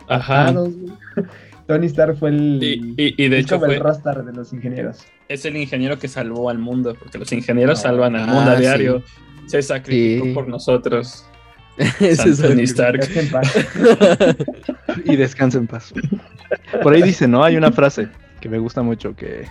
[0.07, 0.43] Ajá.
[0.49, 0.69] atados.
[1.67, 4.51] Tony Stark fue el, Y, y- y de hecho como el fue, rastar de los
[4.51, 5.05] ingenieros.
[5.29, 8.53] es el ingeniero que salvó al mundo, porque los ingenieros Ah, salvan al mundo ah,
[8.53, 8.99] a diario.
[8.99, 9.49] sí.
[9.49, 10.33] Se sacrificó Sí.
[10.33, 11.25] por nosotros.
[11.99, 12.99] Ese es Tony Stark.
[13.07, 13.53] Deja en paz.
[15.05, 15.93] y descansa en paz.
[16.81, 17.43] Por ahí dice, ¿no?
[17.43, 18.09] Hay una frase
[18.41, 19.45] que me gusta mucho que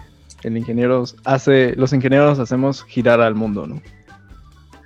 [0.44, 3.80] el ingeniero hace, los ingenieros hacemos girar al mundo, ¿no?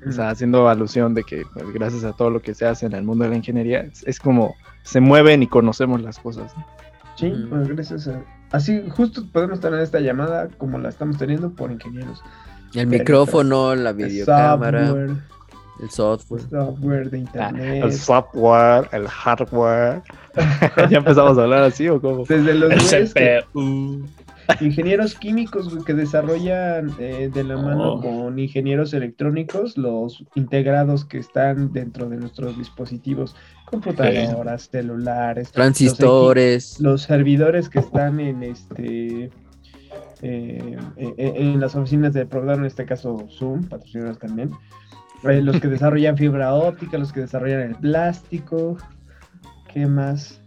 [0.06, 2.92] O sea, haciendo alusión de que pues, gracias a todo lo que se hace en
[2.92, 6.56] el mundo de la ingeniería, es, es como se mueven y conocemos las cosas.
[6.56, 6.64] ¿no?
[7.16, 8.22] Sí, pues gracias a...
[8.52, 12.22] Así justo podemos tener esta llamada como la estamos teniendo por ingenieros.
[12.74, 15.10] El micrófono, la El videocámara, software,
[15.80, 16.42] el software.
[16.50, 17.84] software de Ah, internet.
[17.84, 20.02] el software, el hardware.
[20.90, 22.24] ya empezamos a hablar así o cómo.
[22.26, 24.04] Desde los El que- CPU.
[24.60, 28.00] Ingenieros químicos güey, que desarrollan eh, de la mano Oh.
[28.00, 33.34] con ingenieros electrónicos los integrados que están dentro de nuestros dispositivos,
[33.66, 36.80] computadoras, celulares, Transistores.
[36.80, 39.30] los, servidores que están en este eh,
[40.22, 44.50] eh, eh, en las oficinas del proveedor, en este caso Zoom, patrocinados también,
[45.24, 48.76] eh, los que desarrollan fibra óptica, los que desarrollan el plástico,
[49.72, 50.40] ¿qué más?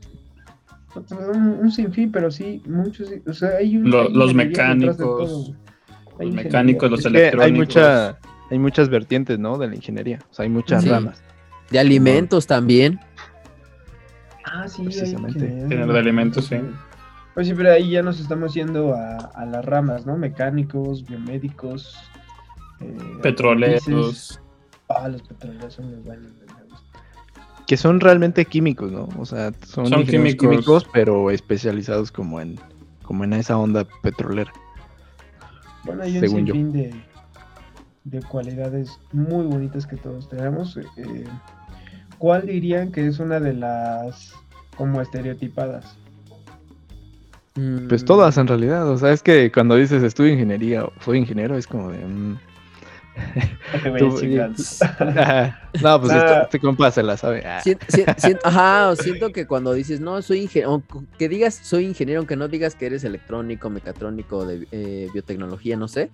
[0.96, 5.54] Un, un sinfín, pero sí, muchos, o sea, hay un- Lo- hay los mecánicos.
[6.20, 7.68] Hay Los mecánicos, los Es que hay electrónicos.
[7.68, 8.18] mucha,
[8.52, 9.58] hay muchas vertientes, ¿no?
[9.58, 10.20] De la ingeniería.
[10.30, 10.90] O sea, hay muchas Sí.
[10.90, 11.22] ramas.
[11.70, 13.00] De alimentos también.
[14.46, 15.46] Ah, sí, Precisamente.
[15.46, 16.58] de alimentos, sí.
[17.36, 20.18] Pues sí, pero ahí ya nos estamos yendo a, a las ramas, ¿no?
[20.18, 21.96] Mecánicos, biomédicos,
[22.82, 22.98] eh.
[23.22, 24.42] Petroleros.
[24.90, 26.32] Ah, los petroleros son muy buenos.
[27.70, 29.08] Que son realmente químicos, ¿no?
[29.20, 30.50] O sea, son, químicos.
[30.50, 32.60] químicos, pero especializados como en,
[33.04, 34.52] como en esa onda petrolera.
[35.84, 36.54] Bueno, hay un Según yo.
[36.56, 36.96] de,
[38.06, 40.78] de cualidades muy bonitas que todos tenemos.
[40.78, 41.26] eh,
[42.18, 44.34] ¿Cuál dirían que es una de las
[44.76, 45.96] como estereotipadas?
[47.88, 51.56] Pues todas en realidad, o sea, es que cuando dices estudio ingeniería o soy ingeniero,
[51.56, 52.00] es como de...
[52.04, 52.40] mm,
[55.82, 56.18] No, pues Ah.
[56.18, 57.44] este, este compa se la sabe.
[57.46, 57.62] Ah.
[57.64, 60.82] Sien- sien- sien- ajá, o siento que cuando dices, no, soy ingeniero,
[61.18, 65.88] que digas soy ingeniero, aunque no digas que eres electrónico, mecatrónico, de eh, biotecnología, no
[65.88, 66.10] sé,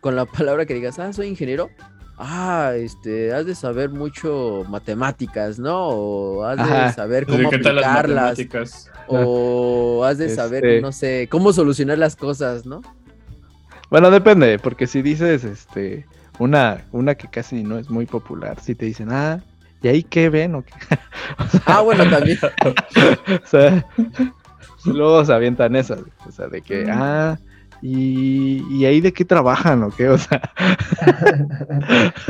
[0.00, 1.70] con la palabra que digas, ah, soy ingeniero,
[2.18, 5.88] ah, este, has de saber mucho matemáticas, ¿no?
[5.88, 8.90] O has de saber cómo ¿Qué tal las aplicarlas, matemáticas?
[9.08, 12.80] o has de saber, Este- no sé, cómo solucionar las cosas, ¿no?
[13.90, 16.06] Bueno, depende, porque si dices este
[16.38, 19.40] una, una que casi no es muy popular, si te dicen, ah,
[19.82, 20.54] ¿y ahí qué ven?
[20.54, 20.72] o qué?"
[21.66, 22.38] Ah, bueno, también.
[23.44, 23.86] o sea,
[24.84, 27.38] luego se avientan esas, o sea, de que, ah,
[27.82, 30.08] ¿y, y ahí de qué trabajan o qué?
[30.08, 30.40] O sea,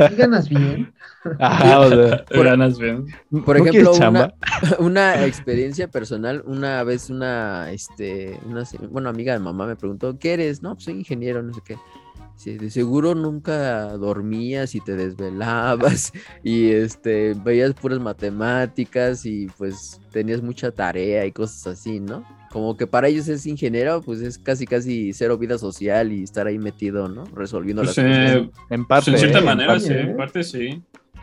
[0.08, 0.92] ¿Sí ganas bien?
[1.38, 3.06] ajá, o sea, Ganas bien.
[3.44, 4.34] Por ¿no ejemplo, una,
[4.78, 10.34] una experiencia personal, una vez una, este, una, bueno, amiga de mamá me preguntó, ¿qué
[10.34, 10.62] eres?
[10.62, 11.76] No, pues soy ingeniero, no sé qué.
[12.36, 20.00] Dice, de seguro nunca dormías y te desvelabas y este, veías puras matemáticas y pues
[20.10, 22.24] tenías mucha tarea y cosas así, ¿no?
[22.50, 26.46] Como que para ellos es ingeniero, pues es casi casi cero vida social y estar
[26.46, 27.24] ahí metido, ¿no?
[27.34, 28.36] Resolviendo Pues, las cosas.
[28.36, 29.10] eh, En pues, parte.
[29.12, 29.40] en cierta ¿eh?
[29.40, 29.86] En manera, parte.
[29.86, 30.00] sí, ¿eh?
[30.00, 30.82] en parte sí.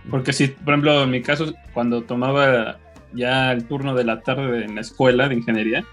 [0.09, 2.79] Porque si, por ejemplo, en mi caso, cuando tomaba
[3.13, 5.83] ya el turno de la tarde en la escuela de ingeniería,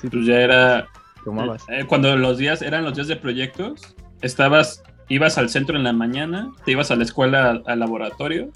[0.00, 0.86] Sí, pues ya era
[1.24, 1.64] tomabas.
[1.70, 3.80] Eh, cuando los días eran los días de proyectos,
[4.24, 8.50] estabas, ibas al centro en la mañana, te ibas a la escuela al, laboratorio,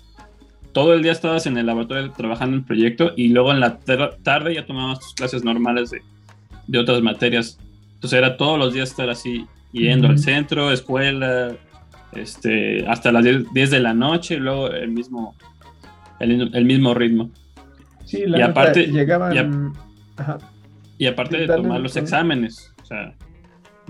[0.73, 3.79] todo el día estabas en el laboratorio trabajando en el proyecto y luego en la
[3.79, 6.03] tarde ya tomabas tus clases normales de,
[6.67, 7.59] de otras materias.
[7.95, 11.53] Entonces era todos los días estar así, yendo al centro, escuela,
[12.13, 15.35] este, hasta las 10, 10 de la noche y luego el mismo,
[16.21, 17.31] el, el mismo ritmo.
[18.05, 20.39] Sí, la Y aparte- llegaban y ajá,
[20.97, 23.15] Y aparte de tomar los exámenes, o sea,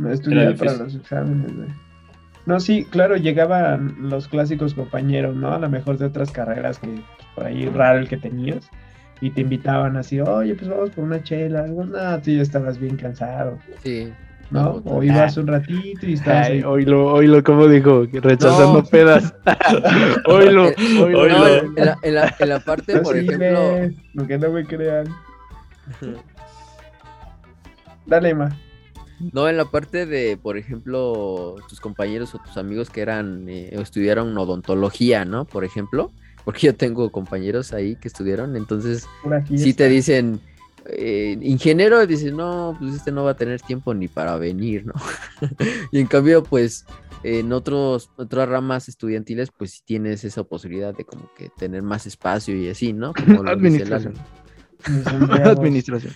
[0.07, 1.69] a estudiar para los exámenes, güey.
[2.47, 5.53] No, sí, claro, llegaban los clásicos compañeros, ¿no?
[5.53, 7.03] A lo mejor de otras carreras que pues,
[7.35, 8.71] por ahí raro el que tenías.
[9.21, 11.65] Y te invitaban así, oye, pues vamos por una chela.
[11.65, 14.13] Algo, no, tú ya estabas bien cansado, Sí.
[14.51, 14.81] ¿no?
[14.85, 16.63] No, O ibas un ratito y estabas Ay, ahí.
[16.63, 18.85] oílo, oílo, como dijo, que rechazando No.
[18.85, 19.35] pedas.
[20.27, 21.21] oílo, Eh, oílo.
[21.21, 21.39] Oílo.
[21.39, 24.65] No, en la, en la- en la parte, por Así, ejemplo, ve, Aunque no me
[24.65, 25.07] crean.
[28.07, 28.57] Dale, Ma.
[29.33, 33.75] No, en la parte de, por ejemplo, tus compañeros o tus amigos que eran eh,
[33.77, 35.45] o estudiaron odontología, ¿no?
[35.45, 36.13] Por ejemplo,
[36.45, 39.07] porque yo tengo compañeros ahí que estudiaron, entonces
[39.49, 39.85] fiesta.
[39.85, 40.41] te dicen
[40.87, 44.95] eh, ingeniero, dices, no, pues este no va a tener tiempo ni para venir, ¿no?
[45.93, 46.87] y en cambio, pues
[47.23, 52.07] en otros, otras ramas estudiantiles, pues sí tienes esa posibilidad de como que tener más
[52.07, 53.13] espacio y así, ¿no?
[53.13, 54.15] Como lo dice Administración.
[55.45, 56.15] Administración.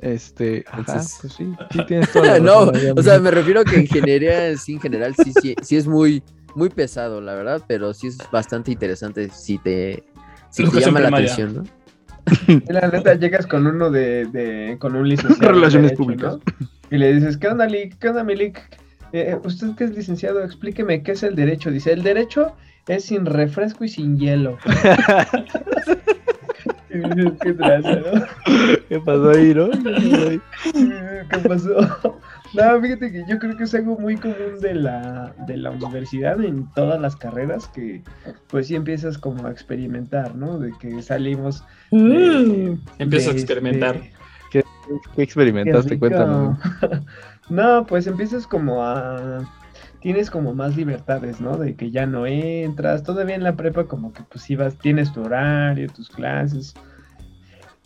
[0.00, 3.64] Este, ajá, Entonces- pues sí, sí tienes toda la no, razón o sea, me refiero
[3.64, 6.22] que ingeniería sí, en general sí, sí, sí es muy,
[6.54, 10.04] muy pesado, la verdad, pero sí es bastante interesante si te,
[10.50, 11.32] si te Educación llama la primaria.
[11.32, 11.78] atención, ¿no?
[12.68, 15.48] La neta, llegas con uno de, de con un licenciado.
[15.48, 16.34] en Relaciones Derecho, públicas.
[16.34, 16.66] ¿no?
[16.90, 17.98] Y le dices, ¿qué onda, Lick?
[17.98, 18.60] ¿Qué onda, mi Lick?
[19.12, 21.70] Eh, usted que es licenciado, explíqueme qué es el derecho.
[21.70, 22.52] Dice, el derecho
[22.86, 24.58] es sin refresco y sin hielo.
[27.42, 28.26] ¿Qué traza, no?
[28.88, 29.70] ¿Qué pasó ahí, no?
[29.70, 30.40] ¿Qué pasó ahí?
[31.30, 32.20] ¿Qué pasó?
[32.54, 36.42] No, fíjate que yo creo que es algo muy común de la, de la universidad
[36.42, 38.02] en todas las carreras que
[38.48, 40.58] pues sí empiezas como a experimentar, ¿no?
[40.58, 43.96] De que salimos de- Empiezas a de experimentar.
[43.96, 44.12] este-
[44.50, 44.64] ¿Qué
[45.14, 45.98] Qué experimentaste?
[45.98, 46.58] Cuéntanos.
[47.50, 49.40] no, pues empiezas como a...
[50.00, 51.56] Tienes como más libertades, ¿no?
[51.56, 53.02] De que ya no entras.
[53.02, 56.74] Todavía en la prepa como que pues ibas, tienes tu horario, tus clases.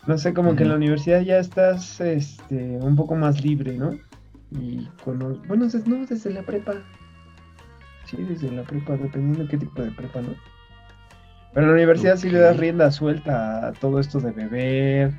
[0.05, 3.97] No sé, como que en la universidad ya estás este, un poco más libre, ¿no?
[4.51, 5.41] Y cuando...
[5.47, 6.73] Bueno, no, desde la prepa.
[8.05, 10.35] Sí, desde la prepa, dependiendo de qué tipo de prepa, ¿no?
[11.53, 15.13] Pero en la universidad sí le das rienda suelta a todo esto de beber,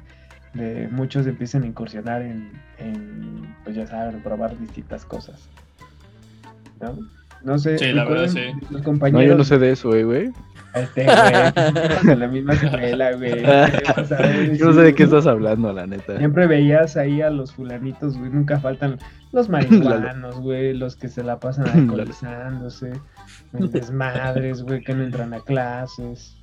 [0.52, 5.48] de muchos empiezan a incursionar en, en, pues ya saben, probar distintas cosas.
[6.80, 6.98] ¿No?
[7.42, 7.78] No sé.
[7.78, 8.40] Sí, la verdad, sí.
[8.70, 9.26] Los No, compañeros.
[9.28, 10.30] yo no sé de eso, eh, güey.
[10.74, 13.42] Este, güey, la misma escuela, güey.
[14.58, 16.18] Yo no sé de qué estás hablando, la neta.
[16.18, 18.98] Siempre veías ahí a los fulanitos, güey, nunca faltan
[19.30, 22.92] los marihuanos, güey, los que se la pasan alcoholizándose,
[23.52, 26.36] desmadres, güey, que no entran a clases.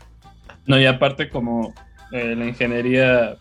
[0.66, 1.74] No, y aparte como
[2.14, 3.36] eh, la ingeniería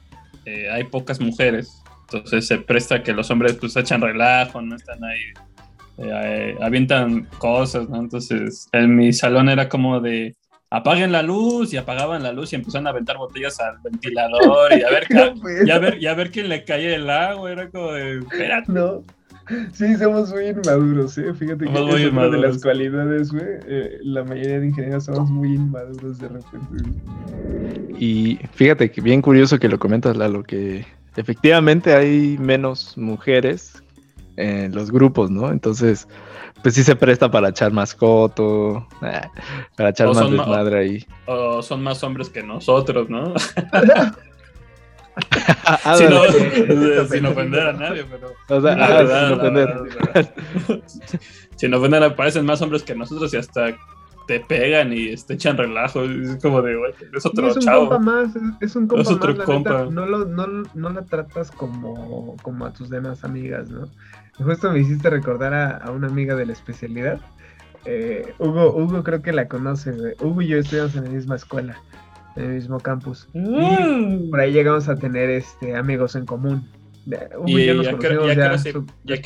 [0.44, 5.05] eh, hay pocas mujeres, entonces se presta que los hombres pues echan relajo, no están
[5.05, 5.20] ahí,
[6.00, 7.98] eh, avientan cosas, ¿no?
[7.98, 10.34] Entonces en mi salón era como de
[10.70, 14.82] apaguen la luz y apagaban la luz y empezaron a aventar botellas al ventilador y
[14.82, 15.06] a ver,
[15.66, 18.72] y a ver, y a ver quién le cae el agua, era como de, espérate.
[18.72, 19.02] No.
[19.72, 21.34] Sí, somos muy inmaduros, ¿eh?
[21.34, 23.44] Fíjate que Somos es una de las cualidades, güey.
[23.66, 26.84] Eh, la mayoría de ingenieros somos muy inmaduros de repente.
[27.98, 30.86] Y fíjate que bien curioso que lo comentas, Lalo, que
[31.16, 33.82] efectivamente hay menos mujeres
[34.40, 35.50] en los grupos, ¿no?
[35.50, 36.09] Entonces,
[36.62, 39.20] pues sí se presta para echar más coto, eh,
[39.76, 41.07] para echar O más desmadre ahí.
[41.26, 43.35] O son más hombres que nosotros, ¿no?
[45.64, 48.33] Ah, sin, no- sin ofender a nadie, pero...
[48.48, 49.74] O sea, ah, verdad, sin ofender.
[50.14, 50.35] verdad.
[51.57, 53.76] Sin ofender, parecen más hombres que nosotros y hasta
[54.26, 56.05] te pegan y te echan relajo.
[56.05, 57.88] Es como de, güey, es otro es un chavo.
[57.88, 59.70] compa más, es, es un compa Es otro más, la neta.
[59.72, 59.85] compa.
[59.90, 63.88] No, lo, no, no la tratas como, como a tus demás amigas, ¿no?
[64.42, 67.20] Justo me hiciste recordar a, a una amiga de la especialidad.
[67.85, 70.14] Eh, Hugo, Hugo creo que la conoce, güey.
[70.20, 71.76] Hugo y yo estudiamos en la misma escuela,
[72.37, 73.29] en el mismo campus.
[73.35, 74.31] Mm.
[74.31, 76.68] Por ahí llegamos a tener este amigos en común.
[77.37, 78.70] Hugo y, ¿Y yo nos conocimos y ya se-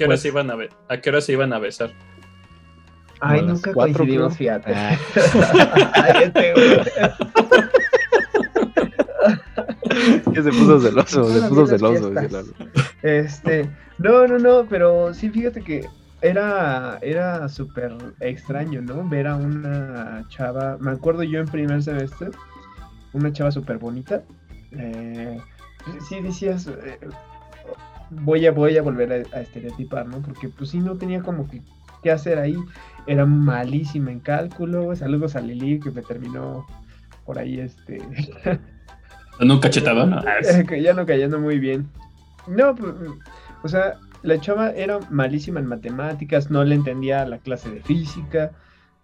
[0.00, 1.90] y hora se iban a, be- a qué hora se iban a besar?
[3.20, 4.61] Ay, Como nunca cuatro, coincidimos, creo.
[4.61, 4.74] fíjate.
[4.74, 4.98] Ah.
[5.94, 6.81] Ay, este, güey.
[10.35, 12.12] Que se puso celoso, se puso celoso.
[13.04, 15.86] Este, no, no, no, pero sí, fíjate que
[16.22, 19.06] era, era súper extraño, ¿no?
[19.06, 22.30] Ver a una chava, me acuerdo yo en primer semestre,
[23.12, 24.22] una chava súper bonita.
[24.72, 25.38] eh,
[26.08, 26.98] sí decías, eh,
[28.08, 30.22] voy a, voy a volver a, a estereotipar, ¿no?
[30.22, 31.60] Porque pues sí no tenía como que
[32.02, 32.56] qué hacer ahí.
[33.06, 34.96] Era malísima en cálculo.
[34.96, 36.64] Saludos a Lili que me terminó
[37.26, 38.00] por ahí este.
[40.06, 40.22] No.
[40.60, 41.86] Eh, que ya no cayendo muy bien.
[42.46, 42.92] No, pues,
[43.62, 48.52] o sea, la chava era malísima en matemáticas, no le entendía la clase de física,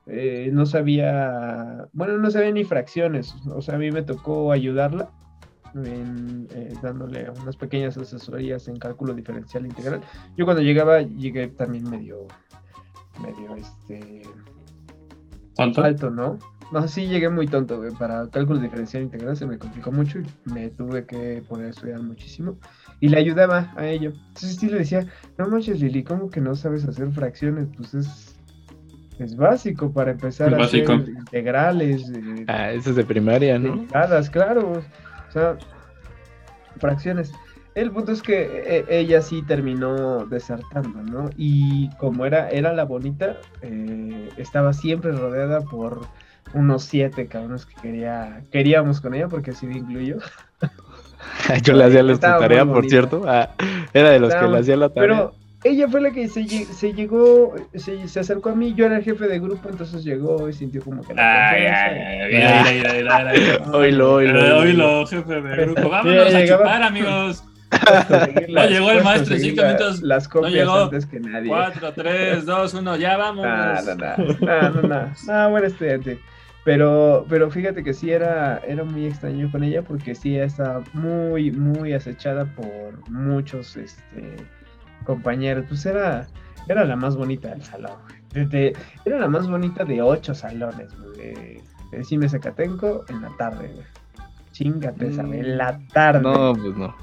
[0.06, 5.10] eh, no sabía, bueno, no sabía ni fracciones, o sea, a mí me tocó ayudarla
[5.74, 10.00] en, eh, dándole unas pequeñas asesorías en cálculo diferencial integral.
[10.36, 12.26] Yo cuando llegaba, llegué también medio,
[13.22, 14.22] medio, este,
[15.54, 15.82] ¿Tonto?
[15.82, 16.38] alto, ¿no?
[16.72, 17.90] No, sí llegué muy tonto, güey.
[17.92, 22.00] Para cálculo diferencial integral se me complicó mucho y me tuve que poner a estudiar
[22.02, 22.58] muchísimo.
[23.00, 24.12] Y le ayudaba a ello.
[24.28, 25.06] Entonces sí le decía,
[25.38, 27.68] no manches, Lili, ¿cómo que no sabes hacer fracciones?
[27.76, 28.36] Pues es,
[29.18, 31.10] es básico para empezar Es a hacer básico.
[31.18, 33.86] integrales, eh, Ah, eso es de primaria, ¿no?
[34.30, 34.72] claro.
[34.72, 35.56] O sea,
[36.78, 37.32] fracciones.
[37.74, 41.30] El punto es que eh, ella sí terminó desertando, ¿no?
[41.36, 46.00] Y como era, era la bonita, eh, estaba siempre rodeada por
[46.54, 50.18] unos siete cabrones que quería, queríamos con ella, porque así me incluyo.
[51.62, 52.90] Yo le hacía la tarea, por bonita.
[52.90, 53.22] cierto.
[53.26, 53.50] Ah,
[53.92, 55.08] era de los que le hacía la tarea.
[55.08, 55.34] Pero
[55.64, 59.04] ella fue la que se, se llegó, se, se acercó a mí, yo era el
[59.04, 62.64] jefe de grupo, entonces llegó y sintió como que la Ay, ay, ay, mira,
[65.06, 65.88] jefe de grupo.
[65.90, 67.44] Vámonos a llegaba- chupar, amigos.
[68.48, 70.02] No llegó el maestro en cinco minutos.
[70.02, 70.74] Las copias llegó.
[70.84, 71.48] antes que nadie.
[71.48, 73.46] 4, 3, 2, 1, ya vamos.
[73.46, 76.18] No, no, no, no, no, no, no, buen estudiante.
[76.64, 81.50] Pero, pero fíjate que sí era, era muy extraño con ella porque sí estaba muy,
[81.50, 84.36] muy acechada por muchos este,
[85.04, 85.64] compañeros.
[85.68, 86.26] Pues era,
[86.68, 87.96] era la más bonita del salón.
[88.32, 90.90] Desde- era la más bonita de ocho salones.
[91.16, 93.86] De, de Cime Zacatenco en la tarde, güey.
[94.52, 96.20] Chingate güey, en la tarde.
[96.20, 96.94] No, pues no.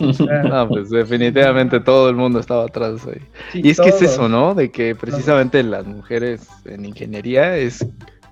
[0.48, 3.20] No, pues definitivamente todo el mundo estaba atrás ahí.
[3.52, 4.54] sí, Y es que es eso, ¿no?
[4.54, 7.84] De que precisamente las mujeres en ingeniería es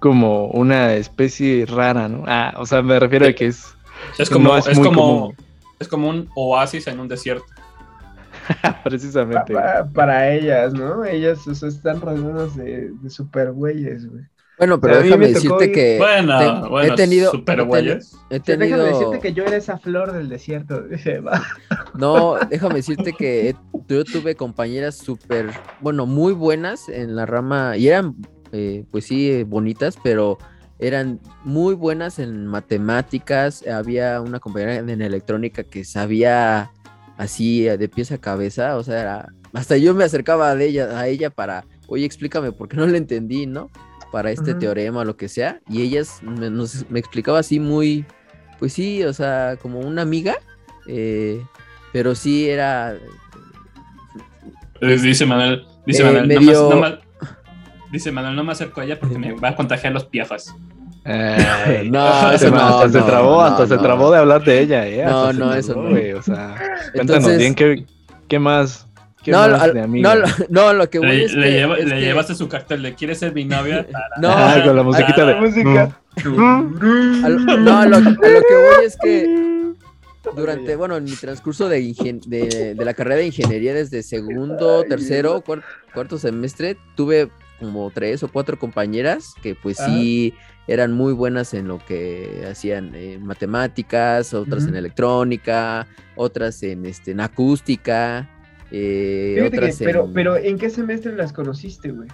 [0.08, 2.24] como una especie rara, ¿no?
[2.26, 3.66] Ah, o sea, me refiero a que es
[4.18, 5.36] Es como, No es, es muy como, común.
[5.78, 7.44] es como un oasis en un desierto.
[8.84, 9.52] Precisamente.
[9.52, 11.04] pa- para ellas, ¿no?
[11.04, 14.22] Ellas o sea, están rodeadas de, de super güeyes, güey.
[14.58, 18.00] Bueno, pero déjame decirte ir- que Bueno, te- bueno, he tenido- super he he O
[18.00, 18.84] sea, Déjame tenido...
[18.86, 20.80] decirte que yo era esa flor del desierto.
[20.88, 21.42] Dice, va.
[21.94, 23.56] No, déjame decirte que he-
[23.88, 25.50] yo tuve compañeras súper,
[25.80, 28.14] bueno, muy buenas en la rama, y eran,
[28.52, 30.38] eh, pues sí, eh, bonitas, pero
[30.78, 33.66] eran muy buenas en matemáticas.
[33.66, 36.70] Había una compañera en electrónica que sabía
[37.16, 40.98] así eh, de pies a cabeza, o sea, era- hasta yo me acercaba de ella,
[40.98, 43.70] a ella para, oye, explícame, porque no lo entendí, ¿no?
[44.12, 48.04] Para este teorema o lo que sea, y ellas me, nos- me explicaba así muy,
[48.58, 50.36] pues sí, o sea, como una amiga.
[50.88, 51.42] eh,
[51.92, 52.96] pero sí era
[54.80, 57.05] Dice Manuel, dice Eh, Manuel, no medio- más- no más-
[57.92, 60.54] dice Manuel, no me acerco a ella porque me va a contagiar los piojos.
[61.04, 63.82] Ay, No, hasta no, hasta se trabó, no, hasta se no.
[63.82, 65.04] trabó de hablar de ella, ¿eh?
[65.04, 66.18] No, no, eso trabó, no.
[66.18, 66.56] O sea,
[66.92, 67.86] cuéntanos Entonces- bien qué,
[68.28, 68.86] qué más,
[69.22, 70.14] qué No, más lo- de amiga.
[70.14, 72.34] no, lo- no, lo que voy Le, es le que- lleva- es le que- llevaste
[72.34, 73.86] su cartel de ¿quieres ser mi novia?
[74.20, 75.34] No, Ah, con la musiquita de...
[75.36, 75.96] música.
[76.24, 76.30] lo-
[77.58, 79.46] no, a lo, a lo que voy es que
[80.34, 84.82] durante, bueno, en mi transcurso de, ingen- de, de la carrera de ingeniería desde segundo,
[84.84, 85.62] tercero, cuar-
[85.94, 87.28] cuarto semestre, tuve
[87.58, 89.90] como tres o cuatro compañeras que pues Ajá.
[89.90, 90.34] sí
[90.68, 95.86] eran muy buenas en lo que hacían en matemáticas, otras en electrónica,
[96.16, 98.28] otras en, este, en acústica,
[98.70, 100.12] eh, que, pero, en...
[100.12, 102.08] pero ¿en qué semestre las conociste, güey?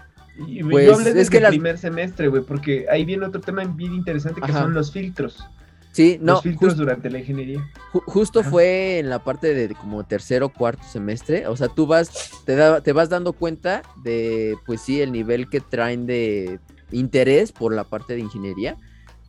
[0.47, 3.41] Y- Pues, yo hablé es desde que el primer semestre, güey, porque ahí viene otro
[3.41, 4.63] tema bien interesante que Ajá.
[4.63, 5.45] son los filtros.
[5.93, 7.61] Sí, no, los filtros jus- durante la ingeniería.
[7.93, 8.51] Ju- justo Ajá.
[8.51, 12.81] fue en la parte de, como tercero cuarto semestre, o sea, tú vas, te, da-
[12.81, 16.59] te vas dando cuenta de, pues sí, el nivel que traen de
[16.91, 18.77] interés por la parte de ingeniería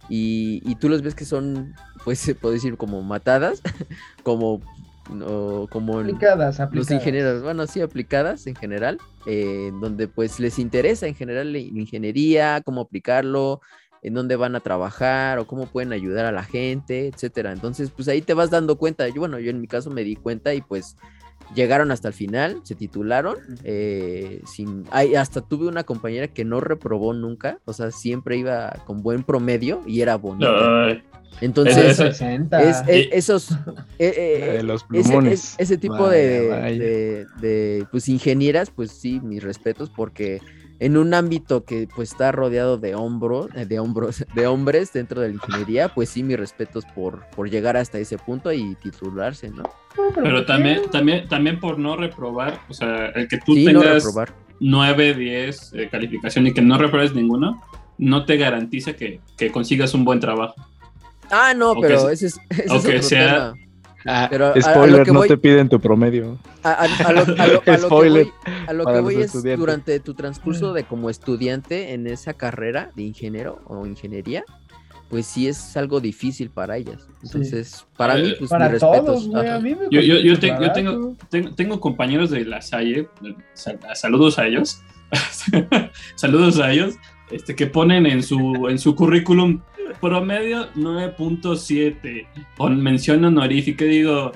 [0.09, 1.73] y, y tú los ves que son,
[2.05, 3.61] pues se puede decir como matadas,
[4.23, 4.61] como,
[5.25, 6.91] o como en- Aplicadas, los aplicadas.
[6.91, 12.61] ingenieros, bueno, sí, aplicadas en general, eh, donde pues les interesa en general la ingeniería,
[12.63, 13.59] cómo aplicarlo,
[14.03, 17.51] en dónde van a trabajar o cómo pueden ayudar a la gente, etcétera.
[17.53, 19.07] Entonces, pues ahí te vas dando cuenta.
[19.07, 20.97] Yo, bueno, yo en mi caso me di cuenta y pues
[21.55, 23.37] llegaron hasta el final, se titularon.
[23.63, 28.71] eh, sin, ay, hasta tuve una compañera que no reprobó nunca, o sea, siempre iba
[28.85, 30.85] con buen promedio y era bonita.
[30.85, 31.03] Ay,
[31.41, 32.61] Entonces, Eso- 60.
[32.61, 33.51] es, es- Y- esos
[33.99, 35.33] eh, eh, los ese, plumones.
[35.33, 36.77] es- ese tipo Vaya, de, vaya.
[36.77, 40.41] de- de, pues ingenieras, pues sí, mis respetos, porque
[40.85, 45.21] en un ámbito que pues está rodeado de hombros, eh, de hombros, de hombres dentro
[45.21, 49.49] de la ingeniería, pues sí, mis respetos por, por llegar hasta ese punto y titularse,
[49.49, 49.63] ¿no?
[49.63, 53.65] No, Pero ¿por también, también, también por no reprobar, o sea, el que tú sí,
[53.65, 54.33] no tengas reprobar.
[54.59, 57.61] 9, 10 de calificación y que no repruebes ninguno,
[57.97, 60.55] no te garantiza que, que consigas un buen trabajo.
[61.31, 63.62] Ah, no, o pero que- ese es, ese o es que otro sea- tema.
[64.05, 66.37] Ah, Pero a- a lo spoiler, que no voy- te piden tu promedio.
[66.63, 68.33] A, a- a lo, a lo- a lo que Spoiler voy,
[68.67, 69.59] a lo para que los voy es estudiantes.
[69.59, 74.43] durante tu transcurso de como estudiante en esa carrera de ingeniero o ingeniería,
[75.09, 77.07] pues sí es algo difícil para ellas.
[77.21, 79.05] Entonces, para mí, Eh, pues Para mis respetos.
[79.05, 79.45] todos, güey.
[79.47, 79.55] Ajá.
[79.55, 83.07] A mí me Yo, yo, yo, te- yo tengo, tengo, tengo compañeros de la Salle,
[83.53, 84.81] sal- saludos a ellos,
[86.15, 86.95] saludos a ellos,
[87.31, 89.61] este, que ponen en su, en su currículum
[89.93, 92.25] promedio 9.7
[92.57, 93.85] con mención honorífica.
[93.85, 94.31] Digo,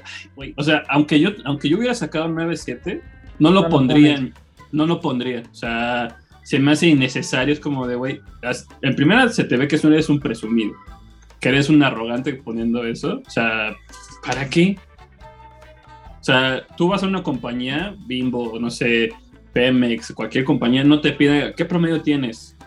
[0.55, 3.01] o sea, aunque yo, aunque yo hubiera sacado 9.7,
[3.39, 4.31] no lo No lo pondría, pones.
[4.31, 4.33] en-
[4.71, 8.19] no lo pondría, o sea, se me hace innecesario, es como de, güey,
[8.81, 10.73] en primera se te ve que eres un presumido,
[11.39, 13.73] que eres un arrogante poniendo eso, o sea,
[14.25, 14.77] ¿para qué?
[16.19, 19.09] O sea, tú vas a una compañía, Bimbo, no sé,
[19.53, 22.57] Pemex, cualquier compañía, no te pide, ¿qué promedio tienes?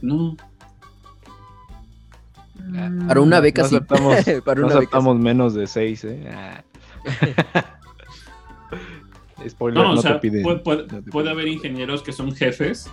[0.00, 0.36] No.
[3.06, 3.76] Para una beca no sí.
[3.76, 6.30] aceptamos, Para no una beca aceptamos menos de 6, ¿eh?
[6.34, 6.64] Ah.
[9.48, 10.42] Spoiler, No, no, o sea, te piden.
[10.42, 11.28] puede, puede- no te puede piden.
[11.28, 12.90] haber ingenieros que son jefes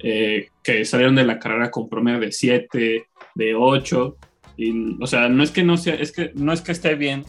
[0.00, 4.16] eh, que salieron de la carrera con promedio de 7, de 8.
[4.58, 7.24] Y, o sea, no es que no sea, es que no es que esté bien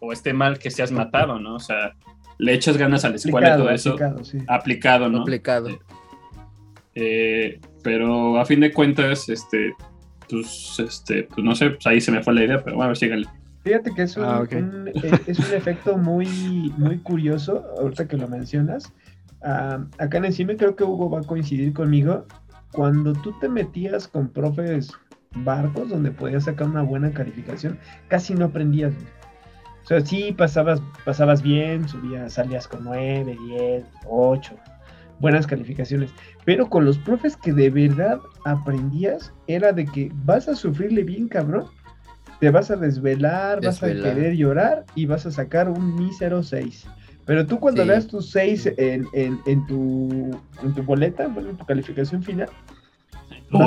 [0.00, 1.54] o esté mal que seas matado, ¿no?
[1.56, 1.92] O sea,
[2.38, 3.90] le echas ganas a la escuela y todo eso.
[3.90, 4.38] aplicado, sí.
[4.48, 5.18] Aplicado, ¿no?
[5.18, 5.78] Complicado.
[6.94, 9.72] Eh, pero a fin de cuentas, este,
[10.30, 13.26] pues, este, pues no sé, pues ahí se me fue la idea, pero bueno, síganle.
[13.64, 18.16] Fíjate que es un, Ah, un- eh, es un efecto muy, muy curioso, ahorita que
[18.16, 18.92] lo mencionas.
[19.40, 22.26] Acá en encima creo que Hugo va a coincidir conmigo.
[22.72, 24.92] Cuando tú te metías con profes
[25.34, 28.92] barcos donde podías sacar una buena calificación, casi no aprendías.
[29.84, 34.54] O sea, sí pasabas, pasabas bien, subías, salías con 9, 10, 8,
[35.20, 36.10] buenas calificaciones.
[36.44, 41.28] Pero con los profes que de verdad aprendías, era de que vas a sufrirle bien,
[41.28, 41.66] cabrón.
[42.40, 46.86] Te vas a desvelar, vas a querer llorar y vas a sacar un mísero 6.
[47.24, 47.88] Pero tú cuando Sí.
[47.88, 52.48] veas tu 6 en, en, en tu, en tu boleta, bueno, en tu calificación final,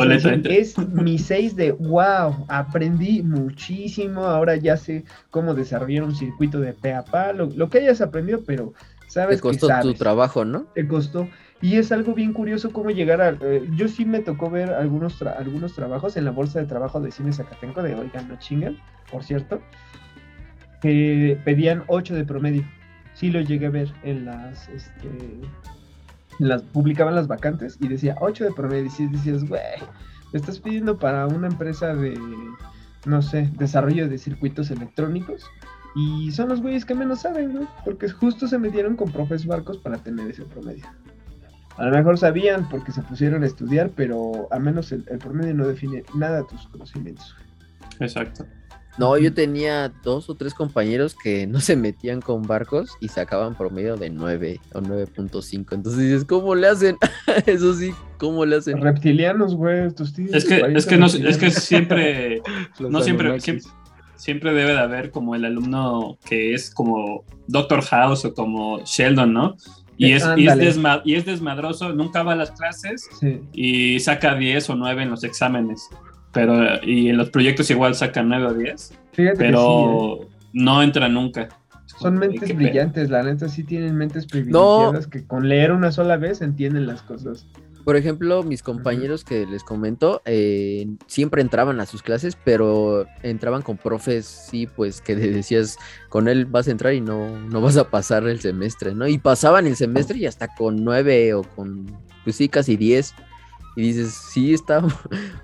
[0.08, 6.60] decir, es mi 6 de wow, aprendí muchísimo, ahora ya sé cómo desarrollar un circuito
[6.60, 8.74] de pe a pa, lo, lo que hayas aprendido, pero
[9.12, 10.62] sabes Te costó que tu trabajo, ¿no?
[10.74, 11.28] te costó.
[11.62, 13.30] Y es algo bien curioso cómo llegar a...
[13.42, 17.00] eh, yo sí me tocó ver algunos, tra- algunos trabajos en la bolsa de trabajo
[17.00, 18.78] de Cine Zacatenco, de Oigan, no chingan,
[19.12, 19.62] por cierto,
[20.82, 22.64] que pedían 8 de promedio.
[23.14, 24.70] Sí lo llegué a ver en las...
[24.70, 25.10] Este,
[26.40, 28.86] las publicaban las vacantes y decía 8 de promedio.
[28.86, 29.62] Y sí decías, güey,
[30.32, 32.18] te estás pidiendo para una empresa de,
[33.06, 35.46] no sé, desarrollo de circuitos electrónicos.
[35.96, 39.78] Y son los güeyes que menos saben, güey, porque justo se metieron con profes barcos
[39.78, 40.86] para tener ese promedio.
[41.78, 45.54] A lo mejor sabían porque se pusieron a estudiar, pero a menos el, el promedio
[45.54, 47.36] no define nada tus conocimientos.
[48.00, 48.46] Exacto.
[48.98, 53.56] No, yo tenía dos o tres compañeros que no se metían con barcos y sacaban
[53.56, 55.74] promedio de 9 o 9.5.
[55.74, 56.98] Entonces dices, ¿cómo le hacen?
[57.46, 58.82] Eso sí, ¿cómo le hacen?
[58.82, 60.34] Reptilianos, güey, tus tíos.
[60.34, 62.42] Es que, es que, no, es que siempre,
[62.80, 63.40] no siempre,
[64.22, 69.34] siempre debe de haber como el alumno que es como Doctor House o como Sheldon,
[69.34, 69.56] ¿no?
[69.98, 73.40] Y es, y es, desma- y es desmadroso, nunca va a las clases Sí.
[73.52, 75.88] y saca 10 o 9 en los exámenes.
[76.34, 79.52] Pero, y en los proyectos igual saca 9 o 10, Fíjate que sí, ¿eh?
[79.52, 80.20] pero
[80.54, 81.50] no entra nunca.
[82.00, 86.18] Son mentes ¿qué brillantes, la neta sí tienen mentes privilegiadas que con leer una sola
[86.18, 87.46] vez entienden las cosas.
[87.84, 93.62] Por ejemplo, mis compañeros que les comento, eh, siempre entraban a sus clases, pero entraban
[93.62, 95.78] con profes, sí, pues que decías,
[96.10, 99.08] con él vas a entrar y no, no vas a pasar el semestre, ¿no?
[99.08, 101.86] Y pasaban el semestre y hasta con nueve o con,
[102.24, 103.14] pues sí, casi diez.
[103.78, 104.90] Y dices, sí, está, o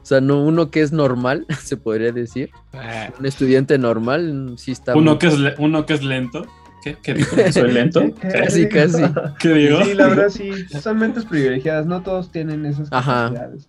[0.03, 4.95] sea, no uno que es normal, se podría decir, Ah, un estudiante normal, sí está.
[4.95, 6.45] Uno muy- que es, uno que es lento.
[6.83, 7.35] ¿Qué, qué dijo?
[7.51, 8.01] ¿Soy lento?
[8.01, 9.03] ¿Qué- ¿Qué, Casi, casi.
[9.39, 9.83] ¿Qué digo?
[9.83, 10.51] Sí, la verdad sí,
[10.81, 13.25] son mentes privilegiadas, no todos tienen esas Ajá.
[13.29, 13.67] capacidades.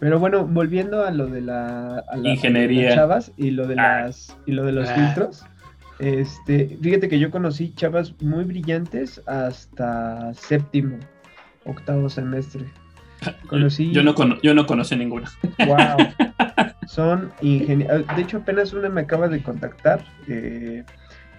[0.00, 2.86] Pero bueno, volviendo a lo de la a la- Ingeniería.
[2.86, 4.00] a las chavas y lo de Ah.
[4.02, 4.94] las y lo de los Ah.
[4.94, 5.44] filtros.
[6.00, 10.96] Este, fíjate que yo conocí chavas muy brillantes hasta séptimo,
[11.64, 12.64] octavo semestre.
[13.48, 15.28] Conocí Yo no, cono- yo no conocí ninguna.
[15.66, 15.76] Wow.
[16.86, 18.04] Son ingenios.
[18.16, 20.04] De hecho, apenas una me acaba de contactar.
[20.28, 20.84] eh,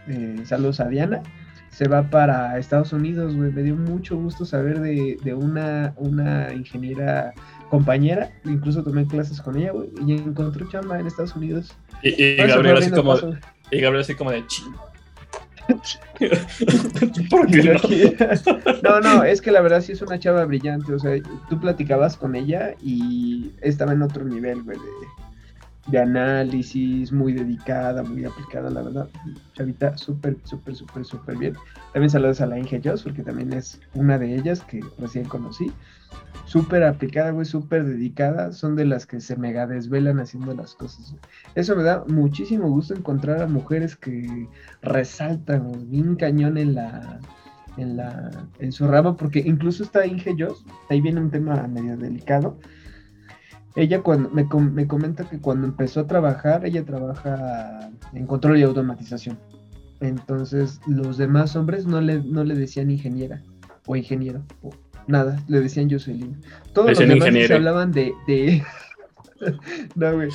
[0.09, 1.21] eh, saludos a Diana.
[1.69, 3.51] Se va para Estados Unidos, güey.
[3.51, 7.33] Me dio mucho gusto saber de, de una, una ingeniera
[7.69, 8.31] compañera.
[8.43, 9.89] Incluso tomé clases con ella, güey.
[10.05, 11.71] Y encontró chamba en Estados Unidos.
[12.01, 13.33] Y, Gabriel así como, paso.
[13.71, 14.43] y Gabriel así como de.
[17.29, 17.71] ¿Por qué no?
[17.77, 18.15] aquí-
[18.83, 20.91] No, no, es que la verdad sí es una chava brillante.
[20.93, 21.15] O sea,
[21.49, 24.83] tú platicabas con ella y estaba en otro nivel, güey, de,
[25.91, 29.09] de análisis, muy dedicada, muy aplicada, la verdad.
[29.53, 31.53] Chavita, súper, súper, súper, súper bien.
[31.93, 35.71] También saludos a la Inge Joss, porque también es una de ellas que recién conocí.
[36.45, 38.51] Súper aplicada, güey, súper dedicada.
[38.51, 41.15] Son de las que se mega desvelan haciendo las cosas.
[41.55, 44.47] Eso me da muchísimo gusto encontrar a mujeres que
[44.81, 47.19] resaltan güey, bien cañón en la,
[47.77, 51.97] en la en su rama, porque incluso está Inge Joss, ahí viene un tema medio
[51.97, 52.57] delicado.
[53.75, 58.57] Ella cuando me, com- me comenta que cuando empezó a trabajar, ella trabaja en control
[58.57, 59.37] y automatización.
[60.01, 63.41] Entonces, los demás hombres no le, no le decían ingeniera
[63.85, 64.71] o ingeniero, o
[65.07, 66.39] nada, le decían Jocelyn.
[66.73, 68.63] Todos los demás se hablaban de, de...
[69.95, 70.29] no, güey.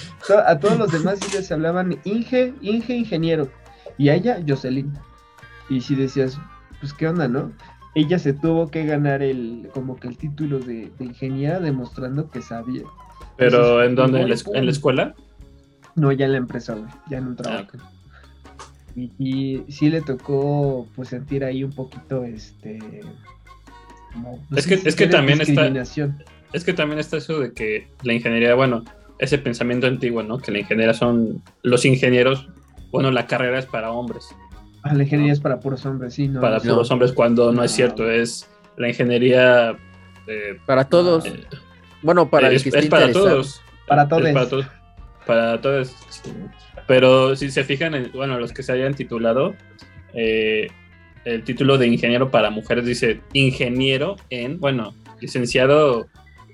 [0.46, 3.48] A todos los demás sí les hablaban Inge, Inge, ingeniero.
[3.98, 4.92] Y a ella, Jocelyn.
[5.70, 6.38] Y si decías,
[6.80, 7.52] pues qué onda, ¿no?
[7.94, 12.42] Ella se tuvo que ganar el, como que el título de, de ingeniera demostrando que
[12.42, 12.82] sabía.
[13.36, 14.20] Pero ¿en dónde?
[14.22, 15.14] ¿En la, en escuela?
[15.96, 17.64] No, ya en la empresa, güey, ya en un Ah, trabajo.
[17.74, 17.82] ok.
[18.96, 22.78] Y, y sí le tocó, pues, sentir ahí un poquito, este...
[24.12, 25.66] como, no Es que- si es que también está-.
[26.52, 28.84] Es que también está eso de que la ingeniería, bueno,
[29.18, 30.38] ese pensamiento antiguo, ¿no?
[30.38, 32.48] Que la ingeniería son los ingenieros,
[32.92, 34.28] bueno, la carrera es para hombres,
[34.84, 36.40] Ah, la ingeniería es para puros hombres, sí, no.
[36.40, 36.62] para no.
[36.62, 37.76] puros hombres, cuando no es No.
[37.76, 39.70] cierto, es la ingeniería...
[40.28, 41.24] eh, Para todos.
[41.26, 41.44] eh,
[42.04, 43.60] Bueno, para el es, que es para todos.
[43.88, 44.32] Para Es todes.
[44.34, 44.66] para todos.
[45.26, 45.96] Para todos.
[46.86, 49.54] Pero si se fijan, en, bueno, los que se hayan titulado,
[50.12, 50.68] eh,
[51.24, 56.06] el título de ingeniero para mujeres dice ingeniero en, bueno, licenciado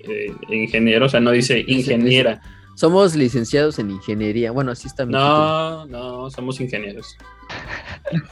[0.07, 2.41] eh, ingeniero, o sea, no dice ingeniera.
[2.75, 4.51] Somos licenciados en ingeniería.
[4.51, 5.27] Bueno, así está mi título.
[5.27, 7.17] No, no, somos ingenieros.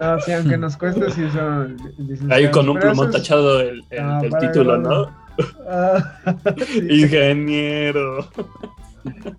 [0.00, 2.30] No, sí, aunque nos cueste, sí son licenciados.
[2.32, 4.76] Ahí con un plumón tachado el, el- Ah, el título.
[4.78, 5.19] ¿no?
[5.68, 6.18] Ah,
[6.66, 6.86] sí.
[7.02, 8.28] Ingeniero.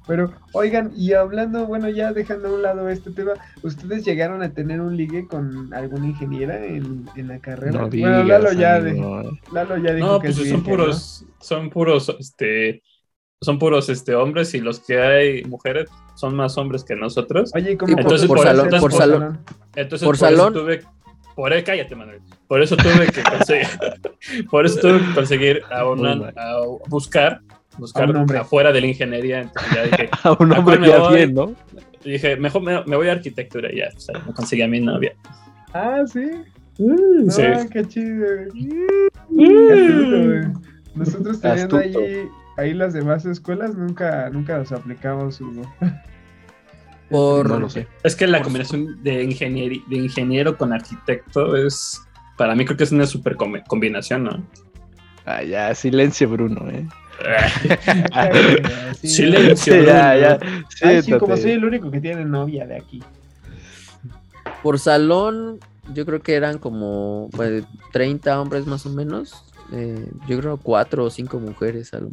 [0.08, 4.54] Pero, oigan, y hablando, bueno, ya dejando a un lado este tema, ¿ustedes llegaron a
[4.54, 7.82] tener un ligue con alguna ingeniera en, en la carrera?
[7.82, 8.96] no bueno, Lalo ya, de-
[9.54, 12.82] Lalo ya dijo No, que pues es son puros, son puros, este,
[13.40, 17.52] son puros, este, hombres y los que hay mujeres son más hombres que nosotros.
[17.54, 19.40] Oye, ¿y cómo entonces por salón- por salón.
[19.76, 20.54] Entonces, Por por, salón.
[20.56, 20.82] eso tuve,
[21.36, 22.20] por eso, cállate, Manuel.
[22.48, 23.68] Por eso tuve que conseguir,
[24.52, 27.42] por eso tuve que conseguir a, una- a buscar,
[27.78, 28.38] buscar A un hombre.
[28.40, 29.42] afuera de la ingeniería.
[29.42, 31.16] Entonces ya dije, A un ¿A hombre ya voy?
[31.16, 31.56] bien, ¿no?
[32.04, 34.80] dije, mejor me, me voy a arquitectura y ya, o sea, me conseguí a mi
[34.82, 35.14] novia.
[35.74, 36.30] Ah, sí.
[36.80, 37.44] No, Sí.
[37.72, 38.26] qué chido.
[38.54, 40.42] Qué güey.
[40.96, 42.00] Nosotros teniendo Astuto.
[42.00, 42.28] ahí,
[42.58, 45.62] ahí las demás escuelas nunca, nunca los aplicamos, Hugo.
[47.12, 47.88] Por, No lo sé.
[48.04, 52.02] Es que la Por- combinación de, ingenieri- de ingeniero con arquitecto es,
[52.38, 54.44] para mí creo que es una super com- combinación, ¿no?
[55.26, 56.88] Ah, ya, silencio, Bruno, ¿eh?
[59.02, 59.74] Sí, Silencio.
[59.74, 60.40] Sí, ya, ya.
[60.82, 63.04] Ay, sí, como soy el único que tiene novia de aquí.
[64.64, 65.60] Por salón,
[65.94, 69.44] yo creo que eran como pues, 30 hombres más o menos.
[69.74, 72.10] Eh, yo creo cuatro o cinco mujeres a lo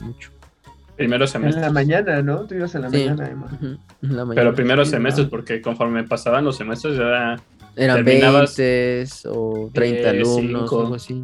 [1.07, 1.32] mucho.
[1.32, 2.46] Primero En la mañana, ¿no?
[2.46, 2.96] Tú ibas en la Sí.
[2.99, 3.46] mañana, Emma.
[3.46, 3.78] Ujú, en
[4.16, 4.34] la mañana.
[4.34, 5.30] Pero primero Sí, semestres, ¿no?
[5.30, 7.36] porque conforme pasaban los semestres ya era...
[7.76, 10.80] Eran terminabas- 20 o 30 Eh, alumnos, cinco.
[10.80, 11.22] algo así.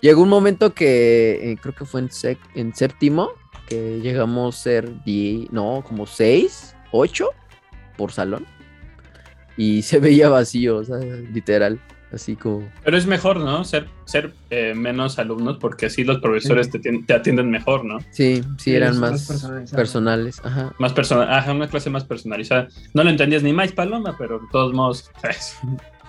[0.00, 3.30] Llegó un momento que eh, creo que fue en, sec- en séptimo,
[3.68, 7.28] que llegamos a ser 10, no, como 6, 8
[7.98, 8.46] por salón.
[9.58, 11.80] Y se veía vacío, o sea, literal.
[12.12, 12.66] Así como.
[12.84, 13.64] Pero es mejor, ¿no?
[13.64, 17.98] Ser, ser eh, menos alumnos porque así los profesores te, te atienden mejor, ¿no?
[18.10, 20.40] Sí, sí, eran más más personales.
[20.42, 20.72] Ajá.
[20.78, 22.68] Más personal, ajá, una clase más personalizada.
[22.94, 25.58] No lo entendías ni más paloma, pero de todos modos, ¿sabes?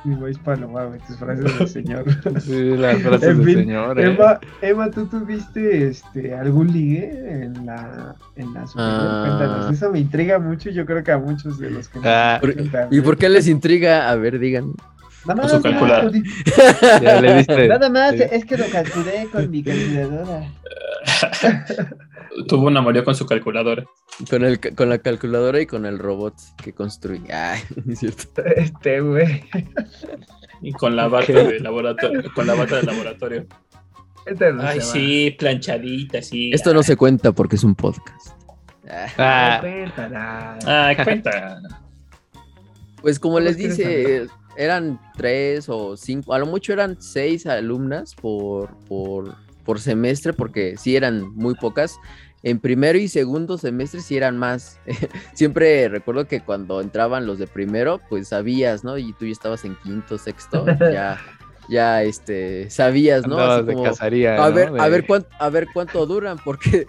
[0.06, 2.06] Mi voz paloma, güey, tus frases del señor.
[2.40, 4.00] Sí, las frases En del señor.
[4.00, 4.06] ¿eh?
[4.14, 7.10] Emma, Emma, ¿tú tuviste este, algún ligue
[7.44, 8.98] en la, en la superior?
[9.02, 9.26] Ah.
[9.28, 12.08] Cuéntanos, eso me intriga mucho y yo creo que a muchos de los que nos
[12.08, 12.40] Ah.
[12.42, 14.10] escuchan ¿Y por qué les intriga?
[14.10, 14.72] A ver, digan.
[15.26, 16.12] Nada Con su calculadora.
[17.02, 17.68] Ya le diste.
[17.68, 18.24] Nada más, Sí.
[18.32, 20.52] es que lo calculé con mi calculadora.
[22.48, 23.84] Tuvo un amorío con su calculadora.
[24.30, 27.32] Con, el, con la calculadora y con el robot que construye.
[27.34, 28.44] Ay, es cierto.
[28.46, 29.44] Este, güey.
[30.62, 32.24] Y con la bata de laboratorio.
[32.34, 33.46] Con la bata de laboratorio.
[34.26, 36.52] Este no Ay, sí, planchadita, sí.
[36.54, 38.28] Esto no se cuenta porque es un podcast.
[38.90, 39.08] Ah.
[39.18, 40.58] Ah, cuenta.
[40.66, 41.62] Ah, cuenta.
[43.02, 48.16] Pues como ¿Cómo les dice, eran tres o cinco, a lo mucho eran seis alumnas
[48.16, 49.36] por, por,
[49.66, 51.98] por semestre, porque sí eran muy pocas.
[52.42, 54.80] En primero y segundo semestre sí eran más.
[55.34, 58.98] Siempre recuerdo que cuando entraban los de primero, pues sabías, ¿no?
[58.98, 61.20] Y tú ya estabas en quinto, sexto, ya,
[61.70, 63.38] ya este, sabías, ¿no?
[63.40, 64.44] Así de cazaría.
[64.44, 64.56] a ¿no?
[64.56, 66.86] ver, a ver cuánto, a ver cuánto duran, porque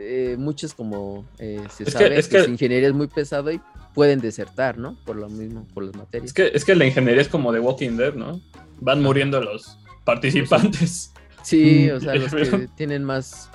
[0.00, 3.52] eh, muchos como eh, se Es que- sabe que, es que- ingeniería es muy pesado
[3.52, 3.60] y
[3.98, 4.96] pueden desertar, ¿no?
[5.04, 6.26] Por lo mismo, por las materias.
[6.26, 8.40] Es que, es que la ingeniería es como de Walking Dead, ¿no?
[8.78, 11.12] Van muriendo los participantes.
[11.42, 13.50] Sí, Mm, o sea, los que tienen más,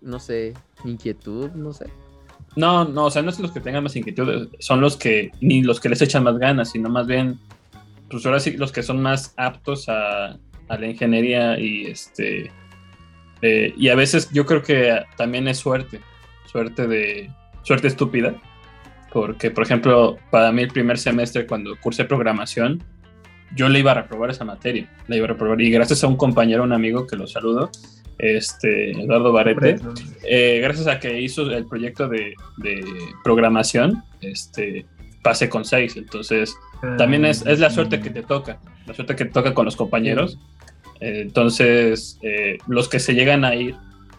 [0.00, 0.54] no sé,
[0.86, 1.90] inquietud, no sé.
[2.56, 5.62] No, no, o sea, no es los que tengan más inquietudes, son los que, ni
[5.62, 7.38] los que les echan más ganas, sino más bien,
[8.10, 10.38] pues ahora sí, los que son más aptos a,
[10.68, 12.50] a la ingeniería y este,
[13.42, 16.00] eh, y a veces yo creo que también es suerte,
[16.50, 17.30] suerte de,
[17.62, 18.40] suerte estúpida,
[19.12, 22.82] porque por ejemplo, para mí el primer semestre cuando cursé programación,
[23.54, 26.16] yo le iba a reprobar esa materia, la iba a reprobar, y gracias a un
[26.16, 27.70] compañero, un amigo que lo saludo,
[28.18, 29.94] este, Eduardo ¿no?
[30.22, 32.84] eh, gracias a que hizo el proyecto de, de
[33.24, 34.86] programación, este,
[35.22, 35.96] pasé con 6.
[35.96, 36.56] Entonces,
[36.98, 39.76] también es, es la suerte que te toca, la suerte que te toca con los
[39.76, 40.38] compañeros.
[41.00, 43.74] Eh, entonces, eh, los que se llegan a ir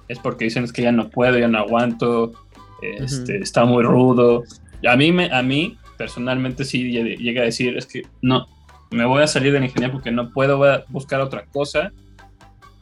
[0.07, 2.33] es porque dicen es que ya no puedo, ya no aguanto,
[2.81, 4.43] este, está muy rudo.
[4.87, 8.45] A mí, me, a mí, personalmente, sí lle- llega a decir, es que no,
[8.91, 11.91] me voy a salir de la ingeniería porque no puedo, voy a buscar otra cosa.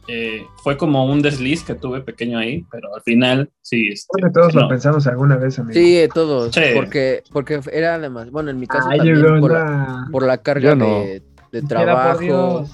[0.08, 3.88] Eh, fue como un desliz que tuve pequeño ahí, pero al final, sí.
[3.92, 4.62] este, Creo que todos no.
[4.62, 5.74] lo pensamos alguna vez, amigo.
[5.74, 6.60] Sí, eh, todos, Sí.
[6.74, 10.38] porque, porque era además, bueno, en mi caso Ay, también por, la, una- por la
[10.38, 10.86] carga no.
[11.04, 11.22] de,
[11.68, 12.66] trabajo.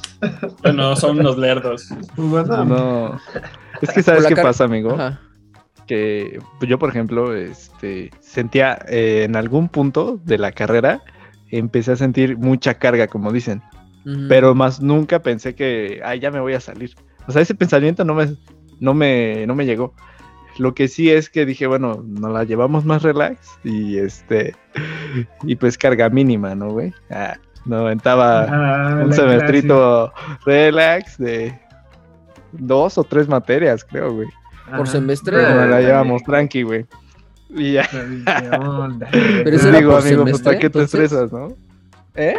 [0.63, 1.89] Bueno, son unos lerdos.
[2.17, 3.21] Pues bueno, No.
[3.83, 4.93] Es que sabes qué car- pasa, amigo.
[4.95, 5.21] Ajá.
[5.89, 11.03] Que pues, yo, por ejemplo, este, sentía eh, en algún punto de la carrera,
[11.51, 13.63] empecé a sentir mucha carga, como dicen.
[14.29, 16.95] Pero más nunca pensé que, ay, ya me voy a salir.
[17.27, 18.37] O sea, ese pensamiento no me,
[18.81, 19.93] no me, no me llegó.
[20.59, 24.55] Lo que sí es que dije, bueno, nos la llevamos más relax y este,
[25.43, 26.95] y pues carga mínima, ¿no, güey?
[27.11, 27.37] Ah,
[27.67, 30.13] no aventaba ah, un semestrito
[30.47, 31.59] relax de
[32.53, 34.29] dos o tres materias, creo, güey.
[34.71, 34.87] Por Ajá.
[34.93, 36.87] semestre Pero la llevamos tranqui, güey.
[37.51, 38.07] Y ya, Pero,
[39.57, 40.95] eso era digo, por amigo, pues semestre, ¿para qué te entonces?
[41.13, 41.57] estresas, no?
[42.15, 42.35] ¿Eh?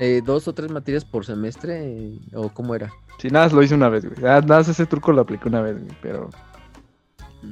[0.00, 2.90] Eh, dos o tres materias por semestre, o cómo era.
[3.18, 4.16] Sí, nada, lo hice una vez, güey.
[4.20, 6.30] Ah, Nada, más ese truco lo apliqué una vez, güey, pero,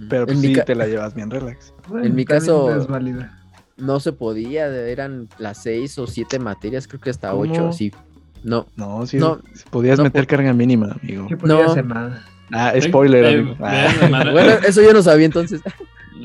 [0.08, 1.72] pero pues en, mi sí ca- te la llevas bien relax.
[1.88, 3.38] Bueno, En mi caso- Es válida.
[3.76, 7.42] no se podía, eran las seis o siete materias, creo que hasta ¿Cómo?
[7.42, 7.92] ocho, sí.
[8.44, 9.40] No, No, sí, No,
[9.70, 11.26] podías no, meter por- carga mínima, amigo.
[11.28, 11.70] ¿Qué podía No.
[11.70, 12.24] hacer nada?
[12.52, 14.24] Ah, spoiler, Eh, eh, Ah.
[14.32, 15.60] bueno, eso yo no sabía entonces.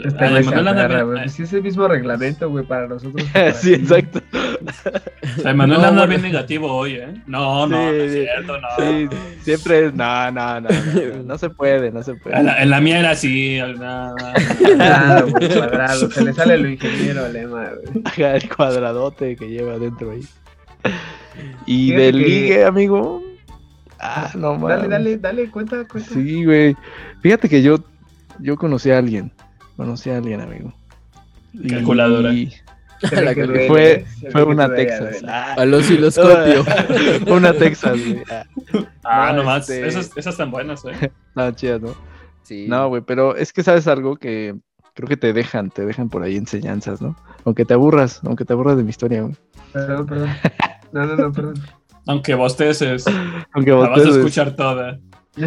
[0.04, 3.24] Este Ay, anda bien- sí, es el mismo reglamento, güey, para nosotros.
[3.32, 4.22] para sí, exacto.
[5.46, 6.08] Ay, Manuel No, anda bueno.
[6.08, 7.14] bien negativo hoy, ¿eh?
[7.28, 8.68] No, no, no es cierto, no.
[8.80, 9.08] Sí,
[9.44, 10.70] siempre es, no, no, no,
[11.26, 12.38] no, se puede, no se puede.
[12.38, 13.60] En la, en la mía era así.
[13.60, 14.16] no, no.
[14.60, 16.10] Cuadrado, güey, cuadrado.
[16.12, 18.02] Se le sale lo ingeniero lema, güey.
[18.04, 20.22] Ajá, el cuadradote que lleva dentro ahí.
[21.68, 23.24] Y del que- ligue, amigo,
[24.06, 24.78] Ah, no mames.
[24.78, 26.10] Dale, dale, dale, cuenta, cuenta.
[26.14, 26.76] Sí, güey.
[27.22, 27.78] Fíjate que yo,
[28.40, 29.32] yo conocí a alguien.
[29.78, 30.74] Conocí a alguien, amigo.
[31.54, 32.32] Y- Calculadora.
[33.12, 35.00] La que duele, fue, fue una Texas.
[35.22, 35.28] duele.
[35.30, 36.64] Ah, Al osciloscopio.
[36.64, 38.24] fue una Texas, güey.
[38.30, 38.46] Ah,
[39.04, 39.70] Ah, No, nomás.
[39.70, 41.12] este- Esas, esas tan buenas, ¿eh?
[41.36, 41.96] Nada chidas, ¿no?
[42.44, 42.66] Sí.
[42.68, 44.56] No, güey, pero es que sabes algo que
[44.94, 47.16] creo que te dejan, te dejan por ahí enseñanzas, ¿no?
[47.46, 49.36] Aunque te aburras, aunque te aburras de mi historia, güey.
[49.74, 50.30] Perdón, perdón.
[50.94, 51.56] No, no, no, perdón.
[52.08, 53.06] Aunque bosteces,
[53.54, 55.00] Aunque la vas a escuchar toda.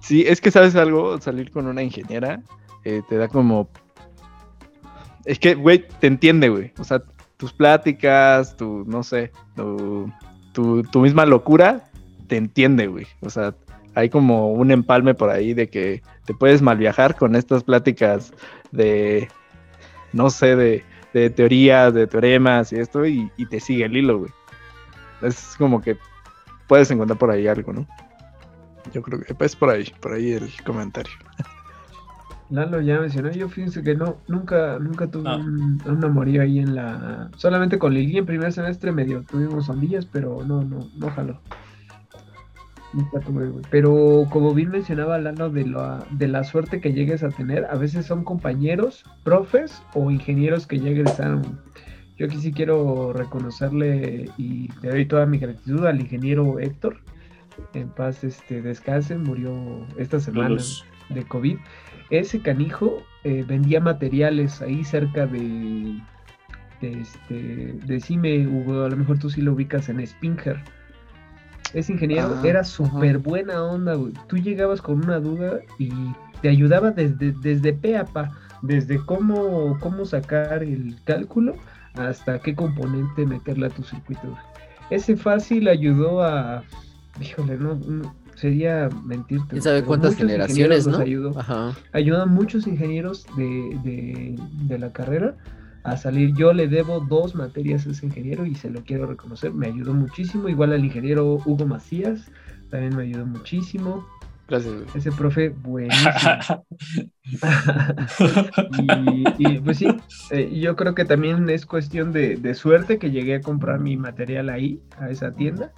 [0.00, 2.40] Sí, es que sabes algo, salir con una ingeniera
[2.84, 3.68] eh, te da como...
[5.24, 6.72] Es que, güey, te entiende, güey.
[6.78, 7.02] O sea,
[7.36, 10.10] tus pláticas, tu, no sé, tu,
[10.52, 11.90] tu, tu misma locura,
[12.28, 13.06] te entiende, güey.
[13.20, 13.54] O sea,
[13.94, 18.32] hay como un empalme por ahí de que te puedes mal viajar con estas pláticas
[18.70, 19.28] de,
[20.12, 24.20] no sé, de, de teorías, de teoremas y esto, y, y te sigue el hilo,
[24.20, 24.30] güey.
[25.22, 25.96] Es como que
[26.68, 27.86] puedes encontrar por ahí algo, ¿no?
[28.92, 31.12] Yo creo que es por ahí, por ahí el comentario.
[32.50, 35.36] Lalo ya mencionó, yo fíjense que no, nunca, nunca tuve Ah.
[35.36, 37.28] un, un amorío ahí en la.
[37.36, 41.38] Solamente con Lili en primer semestre medio tuvimos ondillas, pero no, no, no jaló.
[42.94, 43.62] Nunca tuve, güey.
[43.70, 47.74] Pero como bien mencionaba Lalo de la, de la suerte que llegues a tener, a
[47.74, 51.60] veces son compañeros, profes o ingenieros que ya egresaron.
[52.18, 56.96] Yo aquí sí quiero reconocerle y le doy toda mi gratitud al ingeniero Héctor.
[57.74, 60.84] En paz este, descanse, murió esta semana Todos.
[61.10, 61.56] de COVID.
[62.10, 66.00] Ese canijo eh, vendía materiales ahí cerca de,
[66.80, 70.60] de este, decime Hugo, a lo mejor tú sí lo ubicas en Spinger.
[71.74, 74.12] Ese ingeniero Ah, era súper buena onda, güey.
[74.26, 75.90] Tú llegabas con una duda y
[76.40, 78.30] te ayudaba desde, desde pe a pa,
[78.62, 81.54] desde cómo, cómo sacar el cálculo
[81.98, 84.36] hasta qué componente meterle a tu circuito.
[84.90, 86.62] Ese fácil ayudó a,
[87.20, 89.48] híjole, no, no, sería mentirte.
[89.50, 90.98] ¿Quién sabe cuántas generaciones, no?
[90.98, 91.76] ayudó Ajá.
[91.92, 93.44] ayudan muchos ingenieros de,
[93.84, 94.36] de-
[94.66, 95.36] de la carrera
[95.84, 96.34] a salir.
[96.36, 99.52] Yo le debo dos materias a ese ingeniero y se lo quiero reconocer.
[99.52, 100.48] Me ayudó muchísimo.
[100.48, 102.30] Igual al ingeniero Hugo Macías,
[102.70, 104.06] también me ayudó muchísimo.
[104.48, 104.86] Gracias, güey.
[104.94, 106.10] Ese profe, buenísimo.
[108.78, 109.88] y, y, pues sí,
[110.30, 113.96] eh, yo creo que también es cuestión de, de suerte que llegué a comprar mi
[113.98, 115.72] material ahí, a esa tienda.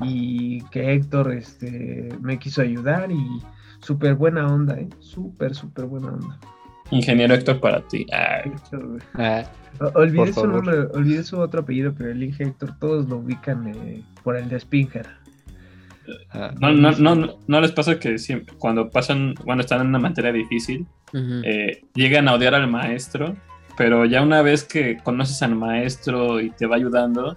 [0.00, 3.42] Y que Héctor este, me quiso ayudar y
[3.80, 4.88] súper buena onda, ¿eh?
[5.00, 6.38] Súper, súper buena onda.
[6.90, 8.06] Ingeniero Héctor para ti.
[8.12, 8.98] Ay, Héctor.
[9.14, 9.44] Ah,
[9.94, 10.54] Olvidé Por su favor.
[10.54, 14.48] nombre, olvidé su otro apellido, pero el Inge Héctor todos lo ubican eh, por el
[14.48, 15.06] de Spinger.
[16.30, 16.52] Ah.
[16.60, 19.98] No, no, no, no, no les pasa que siempre, cuando pasan, bueno, están en una
[19.98, 20.86] materia difícil,
[21.44, 23.36] eh, llegan a odiar al maestro,
[23.76, 27.36] pero ya una vez que conoces al maestro y te va ayudando,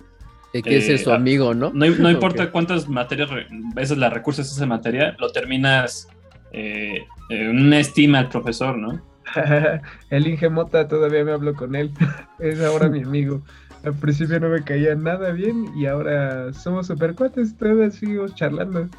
[0.53, 1.71] Eh, que eh, es su ah, amigo, ¿no?
[1.73, 3.29] no, no importa cuántas materias,
[3.73, 6.07] veces la recursos esa materia, lo terminas
[6.53, 9.01] eh, en una estima al profesor, ¿no?
[10.09, 11.91] el Inge Mota todavía me hablo con él,
[12.39, 13.41] es ahora mi amigo.
[13.85, 18.89] Al principio no me caía nada bien y ahora somos super cuates, todavía seguimos charlando.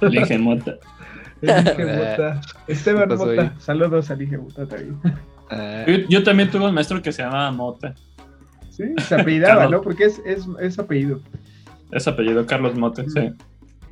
[0.00, 0.74] Le dije, Mota.
[1.40, 2.40] El Inge Mota.
[2.68, 3.50] Esteban ¿Qué pasó Mota, ahí?
[3.58, 4.98] saludos al Inge Mota también.
[5.50, 7.94] Ah, Yo, yo también tuve un maestro que se llamaba Mota.
[8.70, 9.68] Sí, se apellidaba.
[9.68, 9.80] ¿no?
[9.80, 11.20] Porque es, es, es apellido,
[11.92, 13.32] Es apellido Carlos Mota, sí.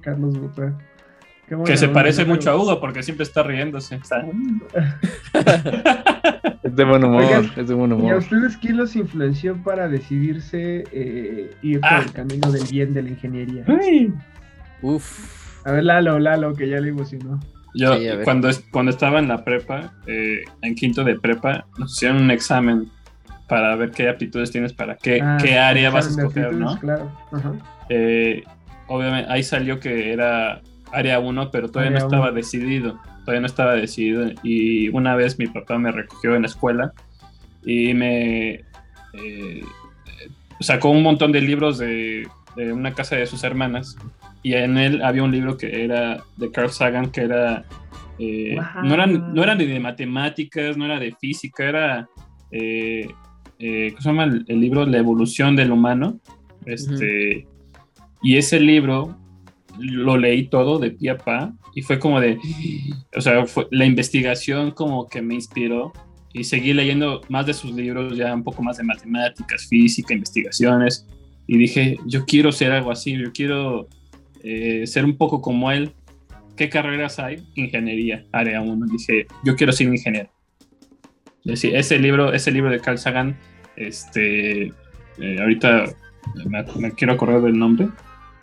[0.00, 0.76] Carlos Mota.
[1.58, 3.98] Qué Que se parece mucho a Hugo porque siempre está riéndose.
[6.62, 8.14] Es de buen humor, Oigan, es de buen ¿Y a humor.
[8.18, 12.02] ustedes quién los influenció para decidirse eh, ir por Ah.
[12.06, 13.64] el camino del bien de la ingeniería?
[13.66, 14.12] Ay.
[14.80, 15.66] Uf.
[15.66, 17.40] A ver, Lalo, Lalo, que ya le emocionó.
[17.74, 22.22] Yo, Sí, cuando, cuando estaba en la prepa, eh, en quinto de prepa, nos hicieron
[22.22, 22.88] un examen
[23.48, 26.78] para ver qué aptitudes tienes para qué, Ah, qué área vas a escoger, ¿no?
[26.78, 27.10] Claro.
[27.88, 28.44] Eh,
[28.86, 30.60] obviamente ahí salió que era
[30.92, 32.34] área 1, pero todavía Área no estaba uno.
[32.34, 32.98] decidido.
[33.24, 34.30] Todavía no estaba decidido.
[34.42, 36.92] Y una vez mi papá me recogió en la escuela
[37.64, 38.64] y me
[39.14, 39.64] eh,
[40.60, 42.26] sacó un montón de libros de,
[42.56, 43.96] de una casa de sus hermanas.
[44.42, 47.64] Y en él había un libro que era de Carl Sagan, que era.
[48.18, 48.84] eh, Wow.
[48.84, 52.08] no, eran, no era ni de matemáticas, no era de física, era.
[52.50, 53.06] Eh,
[53.58, 54.84] eh, ¿Cómo se llama el, el libro?
[54.84, 56.18] La evolución del humano.
[56.66, 57.46] Este,
[58.22, 59.16] Y ese libro
[59.78, 62.38] lo leí todo de pie a pa y fue como de,
[63.16, 65.92] o sea, fue- la investigación como que me inspiró
[66.32, 71.06] y seguí leyendo más de sus libros, ya un poco más de matemáticas, física, investigaciones
[71.46, 73.88] y dije, yo quiero ser algo así, yo quiero
[74.42, 75.92] eh, ser un poco como él.
[76.56, 77.42] ¿Qué carreras hay?
[77.54, 78.86] Ingeniería, área 1.
[78.86, 80.30] Dije, yo quiero ser ingeniero.
[81.44, 83.36] Es decir, ese libro, ese libro de Carl Sagan,
[83.76, 84.66] este,
[85.18, 85.84] eh, ahorita
[86.46, 87.88] me, me quiero acordar del nombre,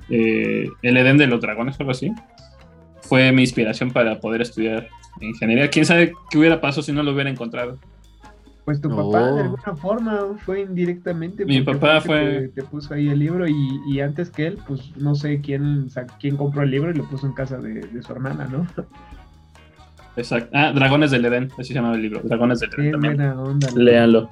[0.09, 2.11] eh, El Edén de los Dragones o algo así,
[3.01, 4.87] fue mi inspiración para poder estudiar
[5.21, 5.69] ingeniería.
[5.69, 7.77] ¿Quién sabe qué hubiera pasado si no lo hubiera encontrado?
[8.65, 8.97] Pues tu No.
[8.97, 11.43] papá de alguna forma fue indirectamente.
[11.45, 13.55] Mi papá que fue- Te, te puso ahí el libro y,
[13.87, 17.03] y antes que él, pues no sé quién, sa- quién compró el libro y lo
[17.05, 18.67] puso en casa de, de su hermana, ¿no?
[20.15, 20.49] Exacto.
[20.53, 22.21] Ah, Dragones del Edén, así se llamaba el libro.
[22.23, 23.15] Dragones del Edén Qué también.
[23.15, 23.67] buena onda.
[23.75, 24.29] Léanlo.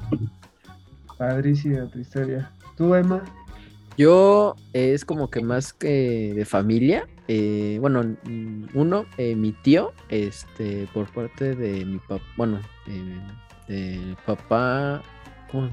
[1.17, 2.51] Padrísima tu historia.
[2.77, 3.23] ¿Tú, Emma?
[3.97, 7.07] Yo eh, es como que más que de familia.
[7.27, 8.15] eh, bueno,
[8.73, 13.19] uno, eh, mi tío, este, por parte de mi papá, bueno, eh,
[13.67, 15.01] de papá,
[15.51, 15.67] ¿cómo?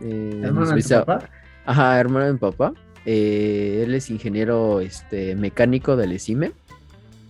[0.00, 1.30] Eh, de mis ¿Hermana de tu bisa- papá?
[1.66, 2.72] Ajá, hermano de mi papá.
[3.04, 6.52] eh, él es ingeniero este, mecánico del ESIME.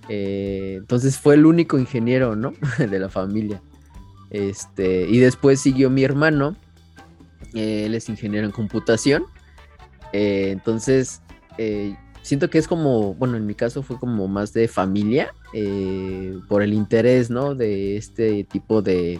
[0.08, 2.52] eh, entonces fue el único ingeniero, ¿no?
[2.78, 3.60] de la familia.
[4.30, 6.56] Este, y después siguió mi hermano.
[7.54, 9.24] él es ingeniero en computación.
[10.12, 11.22] Eh, entonces,
[11.58, 16.38] eh, siento que es como, bueno, en mi caso fue como más de familia, eh,
[16.48, 17.54] por el interés, ¿no?
[17.54, 19.18] De este tipo de,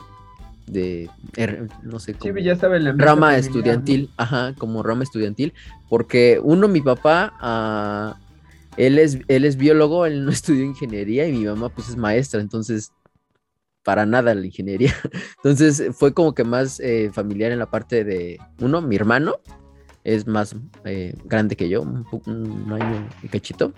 [0.66, 3.47] de er- no sé, Sí, como ya estaba en la rama familiar, ¿no?
[3.47, 5.53] estudiantil, ajá, como rama estudiantil,
[5.89, 8.16] porque uno, mi papá, ah,
[8.76, 12.41] él, es, él es biólogo, él no estudió ingeniería y mi mamá pues es maestra,
[12.41, 12.93] entonces
[13.84, 14.93] para nada la ingeniería.
[15.39, 19.36] Entonces fue como que más eh, familiar en la parte de, uno, mi hermano,
[20.09, 23.75] es más eh, grande que yo, un, un año y cachito.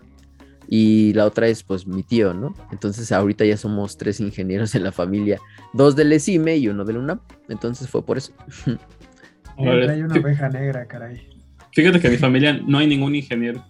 [0.69, 2.55] Y la otra es pues mi tío, ¿no?
[2.71, 5.41] Entonces ahorita ya somos tres ingenieros en la familia,
[5.73, 7.21] dos del ESIME y uno del UNAM.
[7.49, 8.33] Entonces fue por eso.
[9.57, 11.29] Trae una oveja negra, caray.
[11.73, 13.65] Fíjate que en mi familia no hay ningún ingeniero.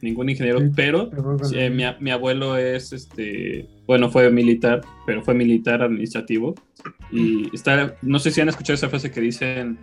[0.00, 1.10] Ningún ingeniero, Sí, pero
[1.52, 3.68] eh, mi, mi abuelo es este.
[3.86, 6.54] Bueno, fue militar, pero fue militar administrativo.
[7.12, 7.94] Y está.
[8.00, 9.78] No sé si han escuchado esa frase que dicen.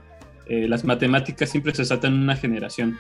[0.48, 2.98] Eh, las matemáticas siempre se saltan en una generación.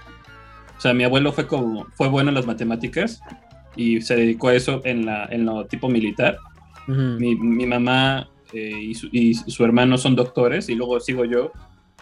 [0.77, 1.85] O sea, mi abuelo fue como.
[1.93, 3.21] fue bueno en las matemáticas.
[3.75, 6.37] Y se dedicó a eso en la, en lo tipo militar.
[6.87, 11.51] Mi, mi mamá eh, y, su, y su hermano son doctores y luego sigo yo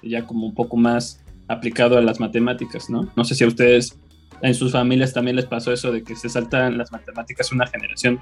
[0.02, 3.10] ya como un poco más aplicado a las matemáticas, ¿no?
[3.16, 3.98] No sé si a ustedes
[4.42, 8.20] en sus familias también les pasó eso de que se saltan las matemáticas una generación.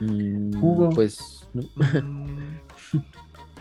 [0.00, 0.90] Mm, Hugo.
[0.90, 1.62] Pues no.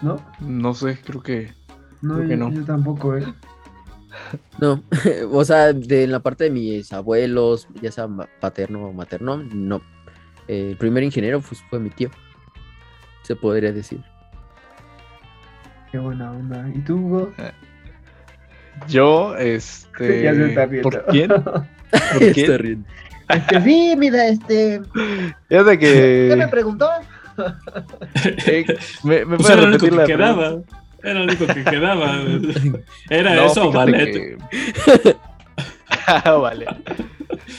[0.02, 0.26] ¿No?
[0.42, 1.54] No sé, creo que.
[2.02, 2.52] No, Creo que yo, no.
[2.52, 3.24] yo tampoco, ¿eh?
[4.60, 4.84] No,
[5.32, 8.08] o sea, de la parte de mis abuelos, ya sea
[8.40, 9.82] paterno o materno, no.
[10.48, 12.10] Eh, el primer ingeniero pues, fue mi tío,
[13.24, 14.02] se podría decir.
[15.92, 16.70] Qué buena onda.
[16.74, 17.32] ¿Y tú, Hugo?
[18.88, 20.24] Yo, este.
[20.24, 20.90] ya se está riendo.
[20.90, 21.28] ¿Por quién?
[21.30, 22.58] ¿Por Está quién?
[22.58, 22.88] riendo.
[23.30, 24.82] Este, sí, mira, este.
[25.50, 26.48] ¿Qué me que.
[26.50, 26.90] preguntó?
[28.46, 28.66] eh,
[29.04, 30.62] ¿Me, me Pues puede lo repetir que la quedaba.
[31.10, 32.18] Era lo único que quedaba.
[33.10, 34.12] Era No, eso, ballet.
[34.12, 35.16] que-
[36.08, 36.66] Ah, vale.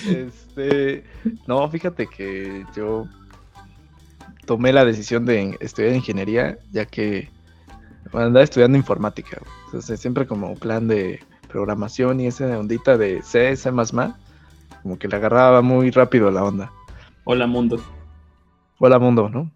[0.07, 1.05] Este,
[1.47, 3.07] no, fíjate que yo
[4.47, 7.31] tomé la decisión de estudiar ingeniería, ya que
[8.13, 9.41] andaba estudiando informática.
[9.67, 13.71] Entonces, siempre como plan de programación y esa ondita de C, C++,
[14.83, 16.71] como que le agarraba muy rápido la onda.
[17.25, 17.81] Hola, mundo.
[18.79, 19.51] Hola mundo, ¿no?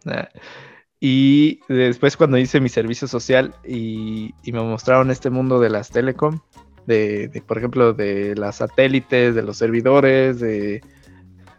[1.03, 1.05] Ah.
[1.05, 5.91] Y después cuando hice mi servicio social y, y me mostraron este mundo de las
[5.91, 6.39] telecom,
[6.87, 10.81] de, de, por ejemplo, de las satélites, de los servidores, de,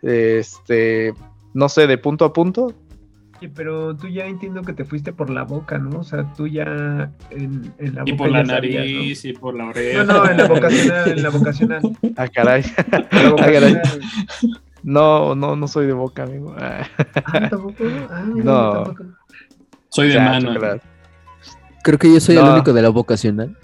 [0.01, 1.13] de este,
[1.53, 2.73] no sé, de punto a punto.
[3.41, 5.99] Sí, pero tú ya entiendo que te fuiste por la boca, ¿no?
[5.99, 9.55] O sea, tú ya en, en la boca Y por la sabías, nariz, y por
[9.55, 9.69] la ¿no?
[9.71, 10.03] oreja.
[10.05, 11.81] No, no, en la vocacional, en la vocacional.
[12.15, 12.63] Ah, caray.
[12.87, 13.73] La Ah, caray.
[13.73, 14.01] vocacional.
[14.83, 16.55] No, no, no soy de boca, amigo.
[16.57, 16.87] Ah,
[17.25, 17.83] Ah, tampoco.
[18.09, 18.71] Ah, mira, No.
[18.83, 19.03] tampoco.
[19.93, 20.53] Soy de ya, mano.
[20.53, 20.81] chocolate.
[21.83, 23.55] Creo que yo soy el único de la vocacional.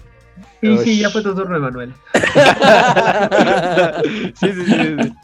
[0.60, 1.92] Sí, sí, ya fue tu turno, Emanuel.
[4.34, 5.14] sí, sí, sí, sí.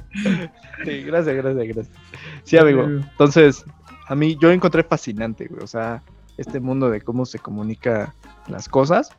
[0.84, 1.88] Sí, gracias, gracias, gracias.
[2.44, 2.84] Sí, amigo.
[2.84, 3.64] Entonces,
[4.08, 5.62] a mí yo encontré fascinante, güey.
[5.62, 6.02] O sea,
[6.38, 8.14] este mundo de cómo se comunica
[8.48, 9.10] las cosas.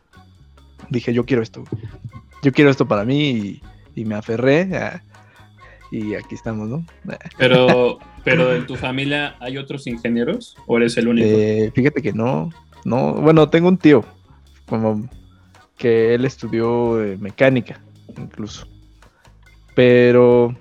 [0.89, 1.63] Dije, yo quiero esto.
[1.69, 1.83] güey.
[2.41, 3.61] Yo quiero esto para mí y,
[3.95, 4.75] y me aferré.
[4.75, 5.01] ah,
[5.91, 6.85] y aquí estamos, ¿no?
[7.37, 11.27] Pero, pero en tu familia hay otros ingenieros o eres el único.
[11.27, 12.49] Eh, fíjate que no,
[12.85, 14.03] no, bueno, tengo un tío,
[14.67, 15.09] como
[15.77, 17.79] que él estudió eh, mecánica,
[18.17, 18.67] incluso.
[19.75, 20.55] Pero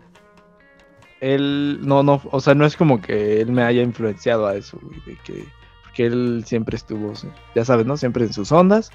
[1.21, 4.79] él, no, no, o sea, no es como que él me haya influenciado a eso,
[4.83, 5.45] güey, de que,
[5.83, 7.13] porque él siempre estuvo,
[7.55, 7.97] ya sabes, ¿no?
[7.97, 8.91] Siempre en sus ondas.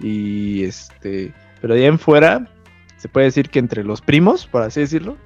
[0.00, 2.48] Y este, pero ahí en fuera,
[2.96, 5.16] se puede decir que entre los primos, por así decirlo,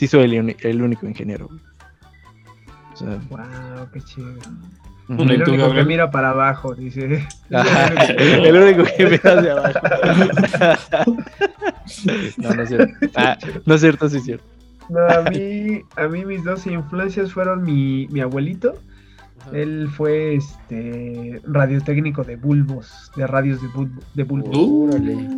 [0.00, 0.24] sí soy
[0.62, 1.60] el, único ingeniero, güey.
[2.94, 4.32] O sea, Wow, qué chido.
[5.10, 5.24] ujú.
[5.24, 5.86] ¿y El tú, único que Gabriel?
[5.86, 7.28] mira para abajo, dice.
[8.16, 11.16] El único que mira hacia abajo.
[12.38, 12.94] No, no es cierto.
[13.16, 13.36] Ah,
[13.66, 14.44] no es cierto, sí es cierto.
[14.88, 18.74] No, a mí, a mí mis dos influencias fueron mi, mi abuelito.
[19.52, 23.68] Él fue este radiotécnico de bulbos, de radios de,
[24.14, 24.50] de bulbos.
[24.56, 25.28] Órale.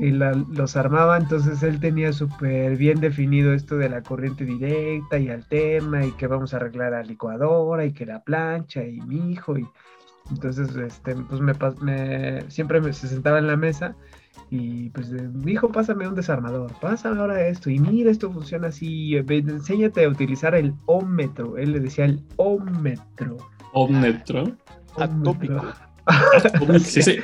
[0.00, 5.18] Y la- los armaba, entonces él tenía súper bien definido esto de la corriente directa
[5.18, 9.32] y alterna y que vamos a arreglar la licuadora y que la plancha y mi
[9.32, 9.66] hijo y
[10.30, 13.94] entonces este pues me, siempre me, se sentaba en la mesa
[14.50, 18.68] y pues eh, mi hijo pásame un desarmador, pasa ahora esto y mira esto funciona
[18.68, 23.36] así, enséñate a utilizar el ómetro, él le decía el ómetro.
[23.72, 24.56] Omnetro.
[24.96, 25.60] Atópico.
[26.80, 27.18] Sí, sí.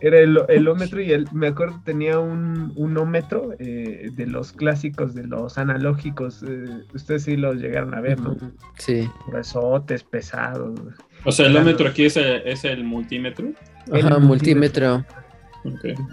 [0.00, 4.52] Era el, el ómetro y él, me acuerdo, tenía un, un ómetro eh, de los
[4.52, 6.42] clásicos, de los analógicos.
[6.46, 6.64] eh,
[6.94, 8.36] ustedes sí los llegaron a ver, ¿no?
[8.78, 9.08] Sí.
[9.26, 10.80] Gruesotes, pesados.
[11.24, 13.48] O sea, el ómetro aquí es el, es el multímetro.
[13.92, 15.04] El Ajá, multímetro.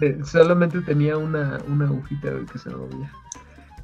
[0.00, 3.10] Eh, solamente tenía una, una agujita que se movía.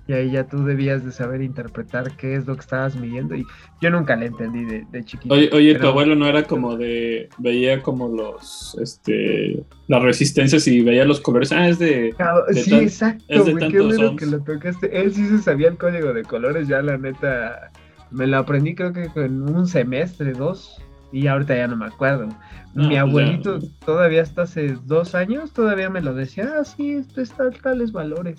[0.09, 3.37] Y ahí ya tú debías de saber interpretar qué es lo que estabas midiendo.
[3.37, 3.47] Y
[3.81, 5.33] yo nunca le entendí de, de chiquito.
[5.33, 7.29] Oye, oye, tu abuelo no era como de.
[7.39, 8.77] Veía como los.
[8.83, 9.65] Este.
[9.87, 11.53] Las resistencias y veía los colores.
[11.53, 12.15] Ah, es de.
[12.53, 15.01] Sí, tan- exacto, es de güey, qué bueno que lo tocaste.
[15.01, 17.71] Él sí se sabía el código de colores, ya la neta,
[18.11, 20.83] me lo aprendí creo que en un semestre, dos,
[21.13, 22.29] y ahorita ya no me acuerdo.
[22.75, 23.69] No, Mi pues abuelito ya.
[23.85, 28.39] todavía hasta hace dos años, todavía me lo decía, ah, sí, esto está tales valores.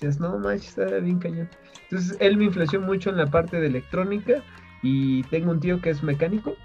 [0.00, 1.48] Decías, no manches, está bien cañón.
[1.90, 4.42] Entonces, él me influenció mucho en la parte de electrónica,
[4.82, 6.56] y tengo un tío que es mecánico,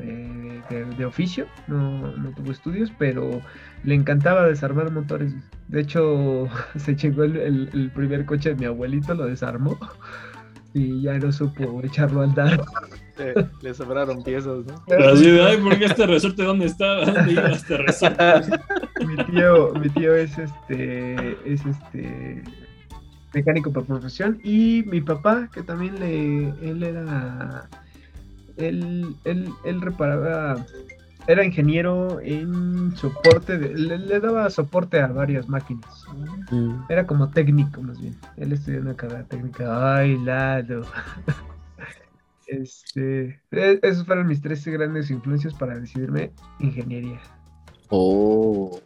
[0.00, 3.40] eh, de, de oficio, no, no tuvo estudios, pero
[3.84, 5.34] le encantaba desarmar motores.
[5.68, 9.78] De hecho, se chingó el, el- el primer coche de mi abuelito, lo desarmó
[10.74, 12.60] y ya no supo echarlo a andar.
[13.18, 14.82] Le, le sobraron piezas, ¿no?
[15.12, 16.66] Así de, ay, ¿por qué este resorte dónde
[17.28, 18.24] iba este resorte?
[19.06, 22.42] mi tío, mi tío es este, es este
[23.34, 27.68] mecánico por profesión y mi papá que también le, él era,
[28.56, 30.64] él, él, él reparaba,
[31.26, 36.04] era ingeniero en soporte, de- le, le daba soporte a varias máquinas.
[36.50, 36.74] Mm.
[36.88, 38.16] Era como técnico más bien.
[38.36, 39.96] Él estudió una carrera técnica.
[39.96, 40.82] Ay, Lalo.
[42.46, 47.18] Este, e- esos fueron mis tres grandes influencias para decidirme ingeniería.
[47.88, 48.78] Oh.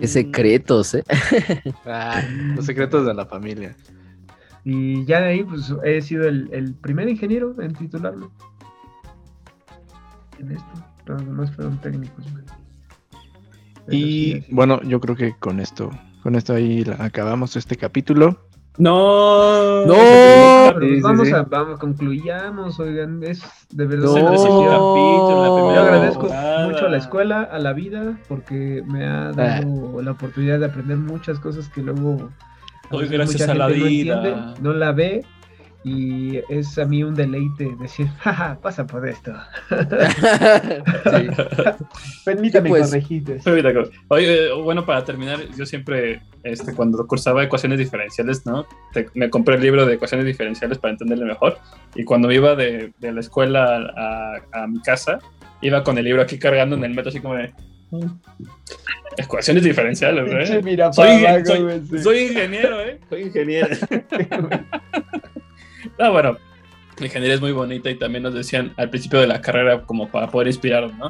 [0.00, 1.04] Qué secretos, ¿eh?
[1.86, 2.22] Ah,
[2.54, 3.76] los secretos de la familia.
[4.64, 8.26] Y ya de ahí, pues he sido el, el primer ingeniero en titularme.
[10.38, 10.72] En esto.
[11.06, 12.26] Los demás fueron técnicos.
[13.88, 14.46] Y sí, sí.
[14.50, 15.90] bueno, yo creo que con esto,
[16.22, 18.45] con esto ahí acabamos este capítulo.
[18.78, 19.86] No.
[19.86, 19.94] ¡No!
[19.96, 21.34] Ah, pero Sí, sí, vamos sí.
[21.34, 24.06] a, vamos, concluyamos, oigan, es de verdad.
[24.06, 24.14] No.
[24.18, 26.28] La Yo agradezco
[26.66, 30.98] mucho a la escuela, a la vida, porque me ha dado la oportunidad de aprender
[30.98, 32.30] muchas cosas que luego
[32.90, 34.14] Doy gracias mucha a la gente no vida.
[34.16, 35.24] entiende, no la ve,
[35.88, 39.32] y es a mí un deleite decir, jaja, pasa por esto.
[41.06, 41.28] Sí.
[42.24, 42.82] Permítame Sí, pues.
[44.08, 48.66] Oye, bueno, para terminar, yo siempre, este, cuando cursaba ecuaciones diferenciales, ¿no?
[48.92, 51.58] Te- me compré el libro de ecuaciones diferenciales para entenderle mejor.
[51.94, 55.18] Y cuando iba de, de la escuela a, a mi casa,
[55.62, 57.52] iba con el libro aquí cargando en el metro, así como de.
[57.90, 58.06] "Mm,
[59.18, 60.60] Ecuaciones diferenciales, ¿eh?
[60.62, 62.98] mira Soy, soy- soy ingeniero, ¿eh?
[63.08, 63.68] Soy ingeniero.
[65.98, 66.36] No, bueno,
[66.98, 70.08] la ingeniería es muy bonita y también nos decían al principio de la carrera como
[70.08, 71.08] para poder inspirarnos, ¿no?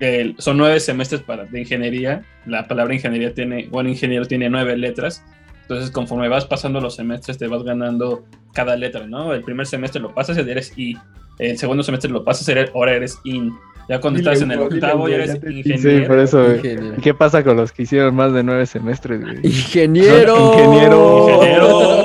[0.00, 4.76] El- son nueve semestres para, de ingeniería, la palabra ingeniería tiene, bueno, ingeniero tiene nueve
[4.76, 5.22] letras,
[5.62, 9.34] entonces conforme vas pasando los semestres te vas ganando cada letra, ¿no?
[9.34, 10.96] El primer semestre lo pasas y eres I,
[11.38, 13.52] el segundo semestre lo pasas y ahora eres IN,
[13.90, 15.78] ya cuando Dile, estás en el dile, octavo güey, ya eres ingeniero.
[16.02, 16.54] Sí, por eso.
[16.54, 16.94] Ingeniero.
[16.96, 19.36] ¿Y qué pasa con los que hicieron más de nueve semestres, güey?
[19.42, 20.52] Ingeniero.
[20.54, 21.28] Ingeniero.
[21.28, 21.99] Ingeniero.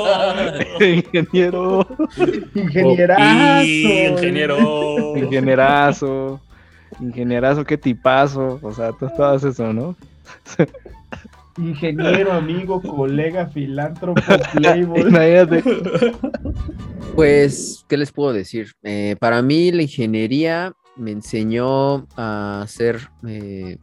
[0.80, 1.86] Ingeniero.
[2.54, 3.64] Ingenierazo.
[3.64, 5.16] Ingeniero.
[5.16, 6.40] Ingenierazo.
[7.00, 8.58] Ingenierazo, qué tipazo.
[8.62, 9.96] O sea, tú estabas eso, ¿no?
[11.58, 14.20] Ingeniero, amigo, colega, filántropo,
[14.54, 15.00] playboy.
[15.02, 15.62] Imagínate.
[17.14, 18.72] Pues, ¿qué les puedo decir?
[18.82, 23.78] Eh, para mí la ingeniería me enseñó a ser eh,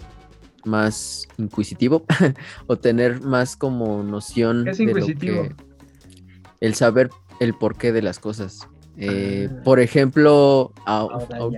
[0.66, 2.06] más inquisitivo
[2.68, 5.44] o tener más como noción ¿Qué es de lo inquisitivo?
[5.44, 5.73] que-
[6.64, 7.10] el saber
[7.40, 8.68] el porqué de las cosas.
[8.98, 9.62] Eh, Ah.
[9.64, 11.08] por ejemplo, a-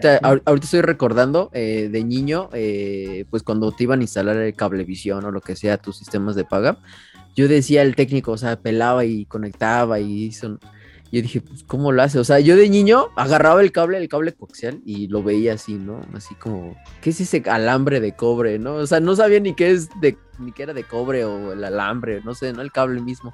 [0.02, 4.54] ya ahorita, estoy recordando eh, de niño, eh, pues cuando te iban a instalar el
[4.56, 6.78] cablevisión o lo que sea, tus sistemas de paga,
[7.36, 10.58] yo decía el técnico, o sea, pelaba y conectaba y hizo.
[11.12, 12.18] Y yo dije, pues, ¿cómo lo hace?
[12.20, 15.74] O sea, yo de niño agarraba el cable, el cable coaxial y lo veía así,
[15.76, 16.02] ¿no?
[16.14, 18.76] Así como, ¿qué es ese alambre de cobre, no?
[18.76, 21.64] O sea, no sabía ni qué es de, ni qué era de cobre o el
[21.66, 22.62] alambre, no sé, ¿no?
[22.62, 23.34] El cable mismo.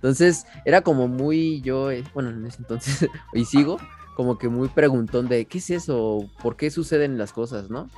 [0.00, 3.78] Entonces, era como muy, yo, eh, bueno, en ese entonces, y sigo,
[4.16, 6.30] como que muy preguntón de, ¿qué es eso?
[6.42, 7.90] ¿Por qué suceden las cosas, no?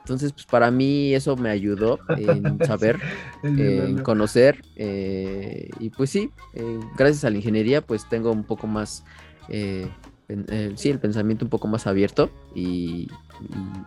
[0.00, 2.98] Entonces, pues para mí eso me ayudó en saber,
[3.42, 8.66] en conocer, eh, y pues sí, eh, gracias a la ingeniería, pues tengo un poco
[8.66, 9.04] más,
[9.48, 9.88] eh,
[10.26, 10.46] pen-
[10.76, 13.08] sí, el pensamiento un poco más abierto y,
[13.40, 13.82] y-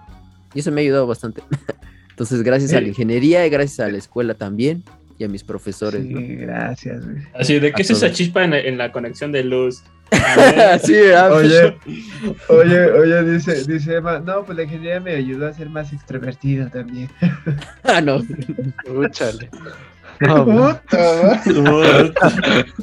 [0.55, 1.43] y eso me ha ayudado bastante.
[2.09, 4.84] Entonces, gracias a la ingeniería y gracias a la escuela también
[5.22, 6.03] y a mis profesores.
[6.03, 7.24] gracias, güey.
[7.36, 9.84] Así, ¿de qué A es esa chispa en, en la conexión de luz?
[10.84, 11.78] Sí, ah, pues, Oye,
[12.49, 16.67] oye, oye, dice, dice Emma, no, pues la ingeniería me ayudó a ser más extrovertido
[16.69, 17.09] también.
[17.84, 18.22] ah, no.
[18.88, 19.49] Úchale.
[20.22, 20.78] No, pues,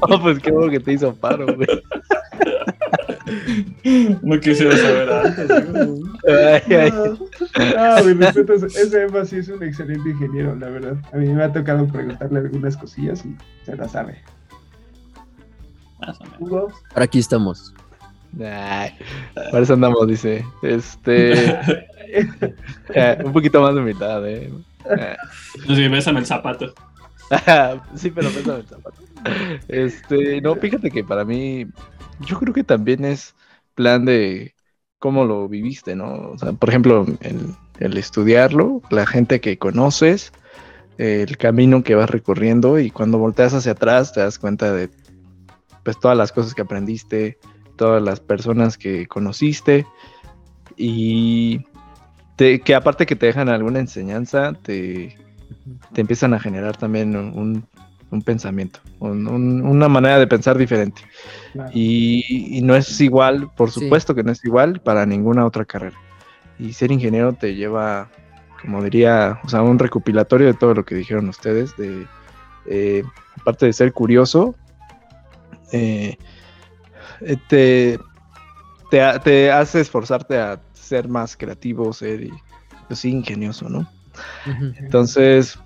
[0.09, 1.69] no, pues qué bueno que te hizo paro, güey.
[4.23, 5.51] No quisiera saber antes.
[7.77, 10.97] Ah, respetos, ese Emma sí es un excelente ingeniero, la verdad.
[11.13, 14.23] A mí me ha tocado preguntarle algunas cosillas y se las sabe.
[16.01, 17.75] Ahora aquí estamos.
[18.41, 18.93] Ay,
[19.35, 20.45] para eso andamos, dice.
[20.63, 21.33] Este.
[22.95, 24.53] eh, un poquito más de humildad, eh.
[24.85, 25.17] Eh,
[25.67, 26.75] Sí, bésame el zapato.
[27.95, 29.03] sí, pero pésame el zapato.
[29.67, 31.67] Este, no, fíjate que para mí,
[32.21, 33.35] yo creo que también es
[33.75, 34.55] plan de
[34.99, 36.31] cómo lo viviste, ¿no?
[36.33, 40.33] O sea, por ejemplo, el, el estudiarlo, la gente que conoces,
[40.99, 44.91] el camino que vas recorriendo y cuando volteas hacia atrás te das cuenta de
[45.85, 47.39] pues todas las cosas que aprendiste,
[47.77, 49.87] todas las personas que conociste
[50.77, 51.61] y
[52.37, 55.17] te- que aparte que te dejan alguna enseñanza, te,
[55.93, 57.65] te empiezan a generar también un,
[58.11, 61.03] un pensamiento, un- un- una manera de pensar diferente.
[61.53, 61.71] claro.
[61.75, 63.81] Y, y no es igual, por Sí.
[63.81, 65.97] supuesto que no es igual para ninguna otra carrera.
[66.59, 68.09] Y ser ingeniero te lleva,
[68.63, 72.07] como diría, o sea, un recopilatorio de todo lo que dijeron ustedes, de
[72.67, 73.03] eh,
[73.41, 74.55] aparte de ser curioso,
[75.73, 76.17] eh,
[77.21, 77.99] eh, te,
[78.91, 82.33] te, ha- te hace esforzarte a ser más creativo, ser y,
[82.89, 83.87] pues sí, ingenioso, ¿no?
[84.79, 85.59] Entonces,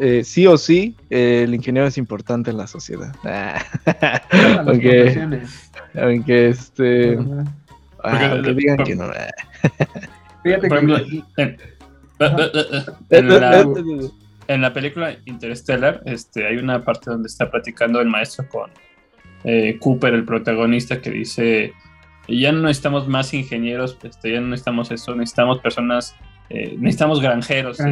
[0.00, 3.14] eh, sí o sí, eh, el ingeniero es importante en la sociedad.
[5.94, 7.44] Aunque, este, ah,
[8.02, 9.06] Porque- aunque digan que no.
[10.42, 10.98] Fíjate Por que ejemplo,
[11.36, 11.56] en,
[13.10, 13.66] en la,
[14.48, 18.70] en la película Interstellar este, hay una parte donde está platicando el maestro con
[19.44, 21.72] eh, Cooper, el protagonista, que dice,
[22.28, 26.14] ya no necesitamos más ingenieros, este, ya no necesitamos eso, necesitamos personas,
[26.50, 27.78] eh, necesitamos granjeros.
[27.80, 27.84] eh,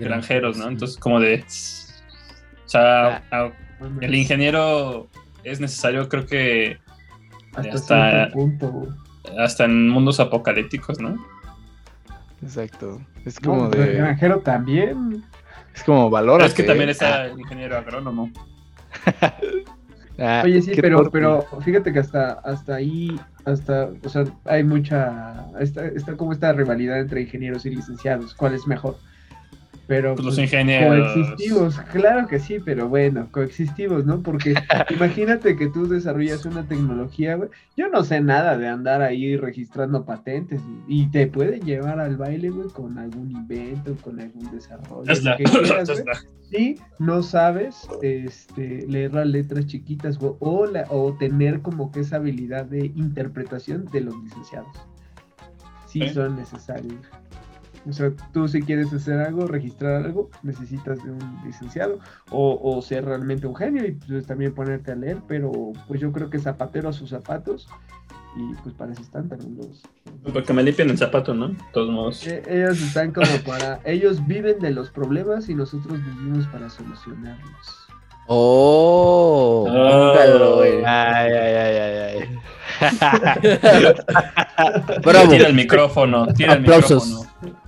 [0.00, 0.56] granjeros.
[0.56, 0.68] ¿no?
[0.68, 1.44] Entonces como de...
[2.64, 3.44] O sea, Ah.
[3.46, 3.52] a-
[4.02, 5.08] el ingeniero
[5.44, 6.78] es necesario, creo que
[7.54, 8.88] hasta hasta- cierto punto.
[9.38, 11.16] hasta en mundos apocalípticos, ¿no?
[12.42, 13.00] Exacto.
[13.24, 13.94] Es No, como pero el de.
[13.96, 15.22] granjero también.
[15.74, 16.46] Es como valora.
[16.46, 18.30] es que también está el ingeniero agrónomo.
[20.22, 25.46] Ah, Oye, sí, pero, pero fíjate que hasta, hasta ahí, hasta, o sea, hay mucha,
[25.58, 28.98] está, está como esta rivalidad entre ingenieros y licenciados, ¿cuál es mejor?
[29.90, 31.12] Pero Pues los pues, ingenieros.
[31.14, 34.20] coexistivos, claro que sí, pero bueno, coexistivos, ¿no?
[34.22, 34.54] Porque
[34.94, 40.04] imagínate que tú desarrollas una tecnología, güey, yo no sé nada de andar ahí registrando
[40.04, 45.36] patentes y te pueden llevar al baile, güey, con algún invento, con algún desarrollo, lo
[45.36, 46.04] que quieras,
[46.52, 51.98] si no sabes este, leer las letras chiquitas o, o, la- o tener como que
[52.00, 54.68] esa habilidad de interpretación de los licenciados.
[55.88, 56.10] Sí Sí.
[56.10, 56.94] son necesarios.
[57.88, 61.98] O sea, tú si quieres hacer algo, registrar algo, necesitas de un licenciado
[62.30, 65.50] o, o ser realmente un genio y pues también ponerte a leer, pero
[65.88, 67.68] pues yo creo que zapatero a sus zapatos
[68.36, 69.82] y pues para eso están también los...
[70.32, 71.48] Porque me limpian el zapato, ¿no?
[71.48, 72.26] De todos modos.
[72.26, 73.80] Eh, Ellos están como para...
[73.84, 77.86] Ellos viven de los problemas y nosotros vivimos para solucionarlos.
[78.26, 80.56] Oh, Oh.
[80.56, 80.84] güey.
[80.84, 82.28] Ay, ay, ay, ay, ay.
[85.04, 85.30] Bravo.
[85.32, 87.06] Tira el micrófono, tira el Aplausos.
[87.08, 87.59] micrófono.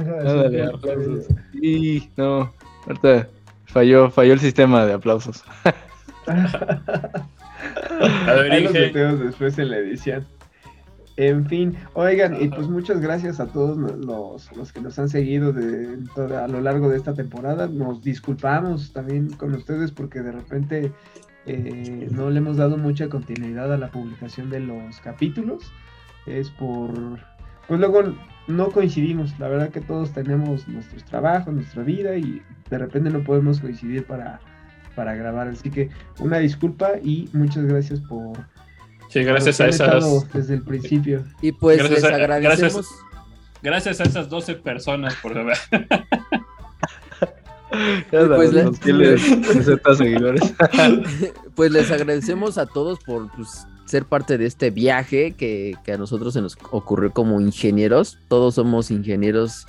[0.08, 1.26] Ándale, aplausos.
[1.60, 2.52] Y no,
[2.86, 3.28] ahorita
[3.66, 5.44] falló, falló el sistema de aplausos.
[6.26, 6.32] A
[8.34, 10.26] ver, Ahí los metemos después en la edición.
[11.16, 15.52] En fin, oigan, y pues muchas gracias a todos los, los que nos han seguido
[15.52, 17.66] de, toda- a lo largo de esta temporada.
[17.66, 20.92] Nos disculpamos también con ustedes porque de repente
[21.46, 25.70] eh, no le hemos dado mucha continuidad a la publicación de los capítulos.
[26.26, 27.20] Es por...
[27.70, 28.02] Pues luego
[28.48, 29.38] no coincidimos.
[29.38, 34.04] La verdad que todos tenemos nuestros trabajos, nuestra vida y de repente no podemos coincidir
[34.04, 34.40] para
[34.96, 35.46] para grabar.
[35.46, 35.88] Así que
[36.18, 38.38] una disculpa y muchas gracias por.
[39.08, 40.32] Sí, gracias por a esas.
[40.32, 41.24] Desde el principio.
[41.40, 42.88] Y pues Gracias les a- agradecemos.
[43.62, 45.32] Gracias a esas 12 personas por.
[48.10, 50.54] Ya pues, sabes, le- los fieles 60 seguidores.
[51.54, 56.34] Pues les agradecemos a todos por pues, ser parte de este viaje que, a nosotros
[56.34, 58.18] se nos ocurrió como ingenieros.
[58.28, 59.66] Todos somos ingenieros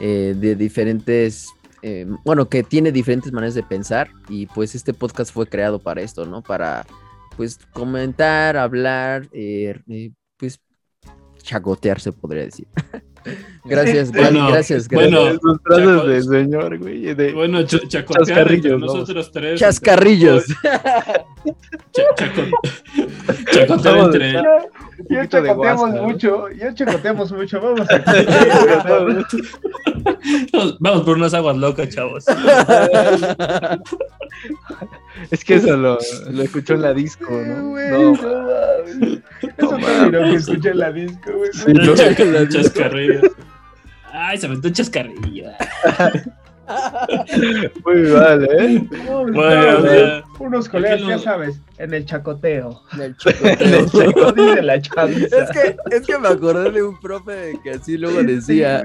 [0.00, 1.48] eh, de diferentes,
[1.82, 6.00] eh, bueno, que tiene diferentes maneras de pensar y pues este podcast fue creado para
[6.00, 6.42] esto, ¿no?
[6.42, 6.86] Para
[7.38, 10.60] pues comentar, hablar, eh, eh, pues
[11.40, 12.66] chacotear se podría decir.
[13.64, 15.12] gracias, Bueno, gracias, gracias.
[15.12, 15.38] bueno,
[15.68, 16.06] Chacos.
[16.08, 17.14] de señor, güey.
[17.14, 17.32] De...
[17.32, 19.60] Bueno, ch Chascarrillos, nosotros tres.
[19.60, 20.46] Chascarrillos.
[20.46, 22.50] Ch- chaco-
[23.52, 24.42] chacotear entre.
[24.98, 25.04] Ya.
[25.04, 27.60] Un Ya poquito de chacoteamos mucho, ya chacoteamos mucho.
[27.60, 27.98] Vamos a.
[30.52, 32.24] Vamos- Vamos por unas aguas locas, chavos.
[35.30, 35.98] Es que eso lo,
[36.30, 37.70] lo escuchó en la disco, ¿no?
[37.70, 39.20] güey, No, no mames.
[39.56, 41.50] Eso término que escuché en la disco, güey.
[41.52, 41.94] Sí, no.
[41.94, 43.20] Ch- chascarrillo.
[44.12, 45.50] Ay, se aventó un chascarrillo.
[47.84, 48.86] muy mal, ¿eh?
[49.32, 52.82] Bueno, o sea, Unos colegas, ya sabes, en el chacoteo.
[53.00, 54.32] El chacoteo.
[54.62, 54.74] La.
[54.74, 58.82] Es que, es que me acordé de un profe que así luego decía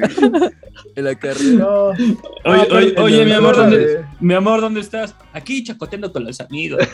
[0.95, 1.51] en la carrera.
[1.51, 1.87] No.
[1.89, 5.15] Oye, Ah, oye, oye, mi amor, ¿dónde, mi amor, ¿dónde estás?
[5.33, 6.87] Aquí chacoteando con los amigos.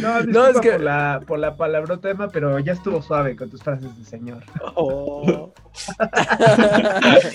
[0.00, 3.50] No, No, es que- por, la, por la palabrota, Emma, pero ya estuvo suave con
[3.50, 4.42] tus frases de señor.
[4.74, 5.52] Oh.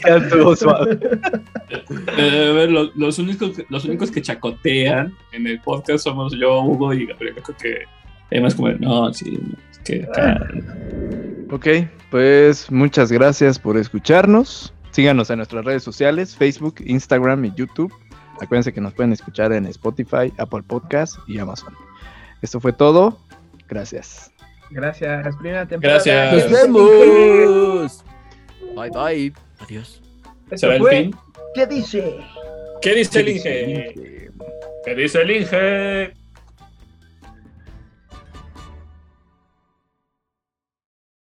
[0.05, 0.99] Ya estuvo suave.
[2.17, 6.33] Eh, a ver, lo- los, únicos, que- los únicos que chacotean en el podcast somos
[6.37, 7.35] yo, Hugo y Gabriel.
[7.43, 7.75] Creo que
[8.31, 9.39] además como, de, no, sí,
[9.71, 10.07] es que
[11.51, 11.67] Ok,
[12.11, 14.73] pues muchas gracias por escucharnos.
[14.91, 17.93] Síganos en nuestras redes sociales, Facebook, Instagram y YouTube.
[18.41, 21.73] Acuérdense que nos pueden escuchar en Spotify, Apple Podcast y Amazon.
[22.41, 23.17] Esto fue todo.
[23.67, 24.31] Gracias.
[24.71, 25.35] Gracias.
[25.37, 26.03] Primera temporada.
[26.03, 26.51] Gracias.
[26.51, 28.03] ¡Nos vemos!
[28.75, 29.33] Bye bye.
[29.59, 30.01] Adiós.
[30.45, 31.15] Esto ¿Será el fin?
[31.53, 32.17] ¿Qué dice?
[32.81, 34.31] ¿Qué dice el Inge?
[34.85, 36.13] ¿Qué dice el Inge?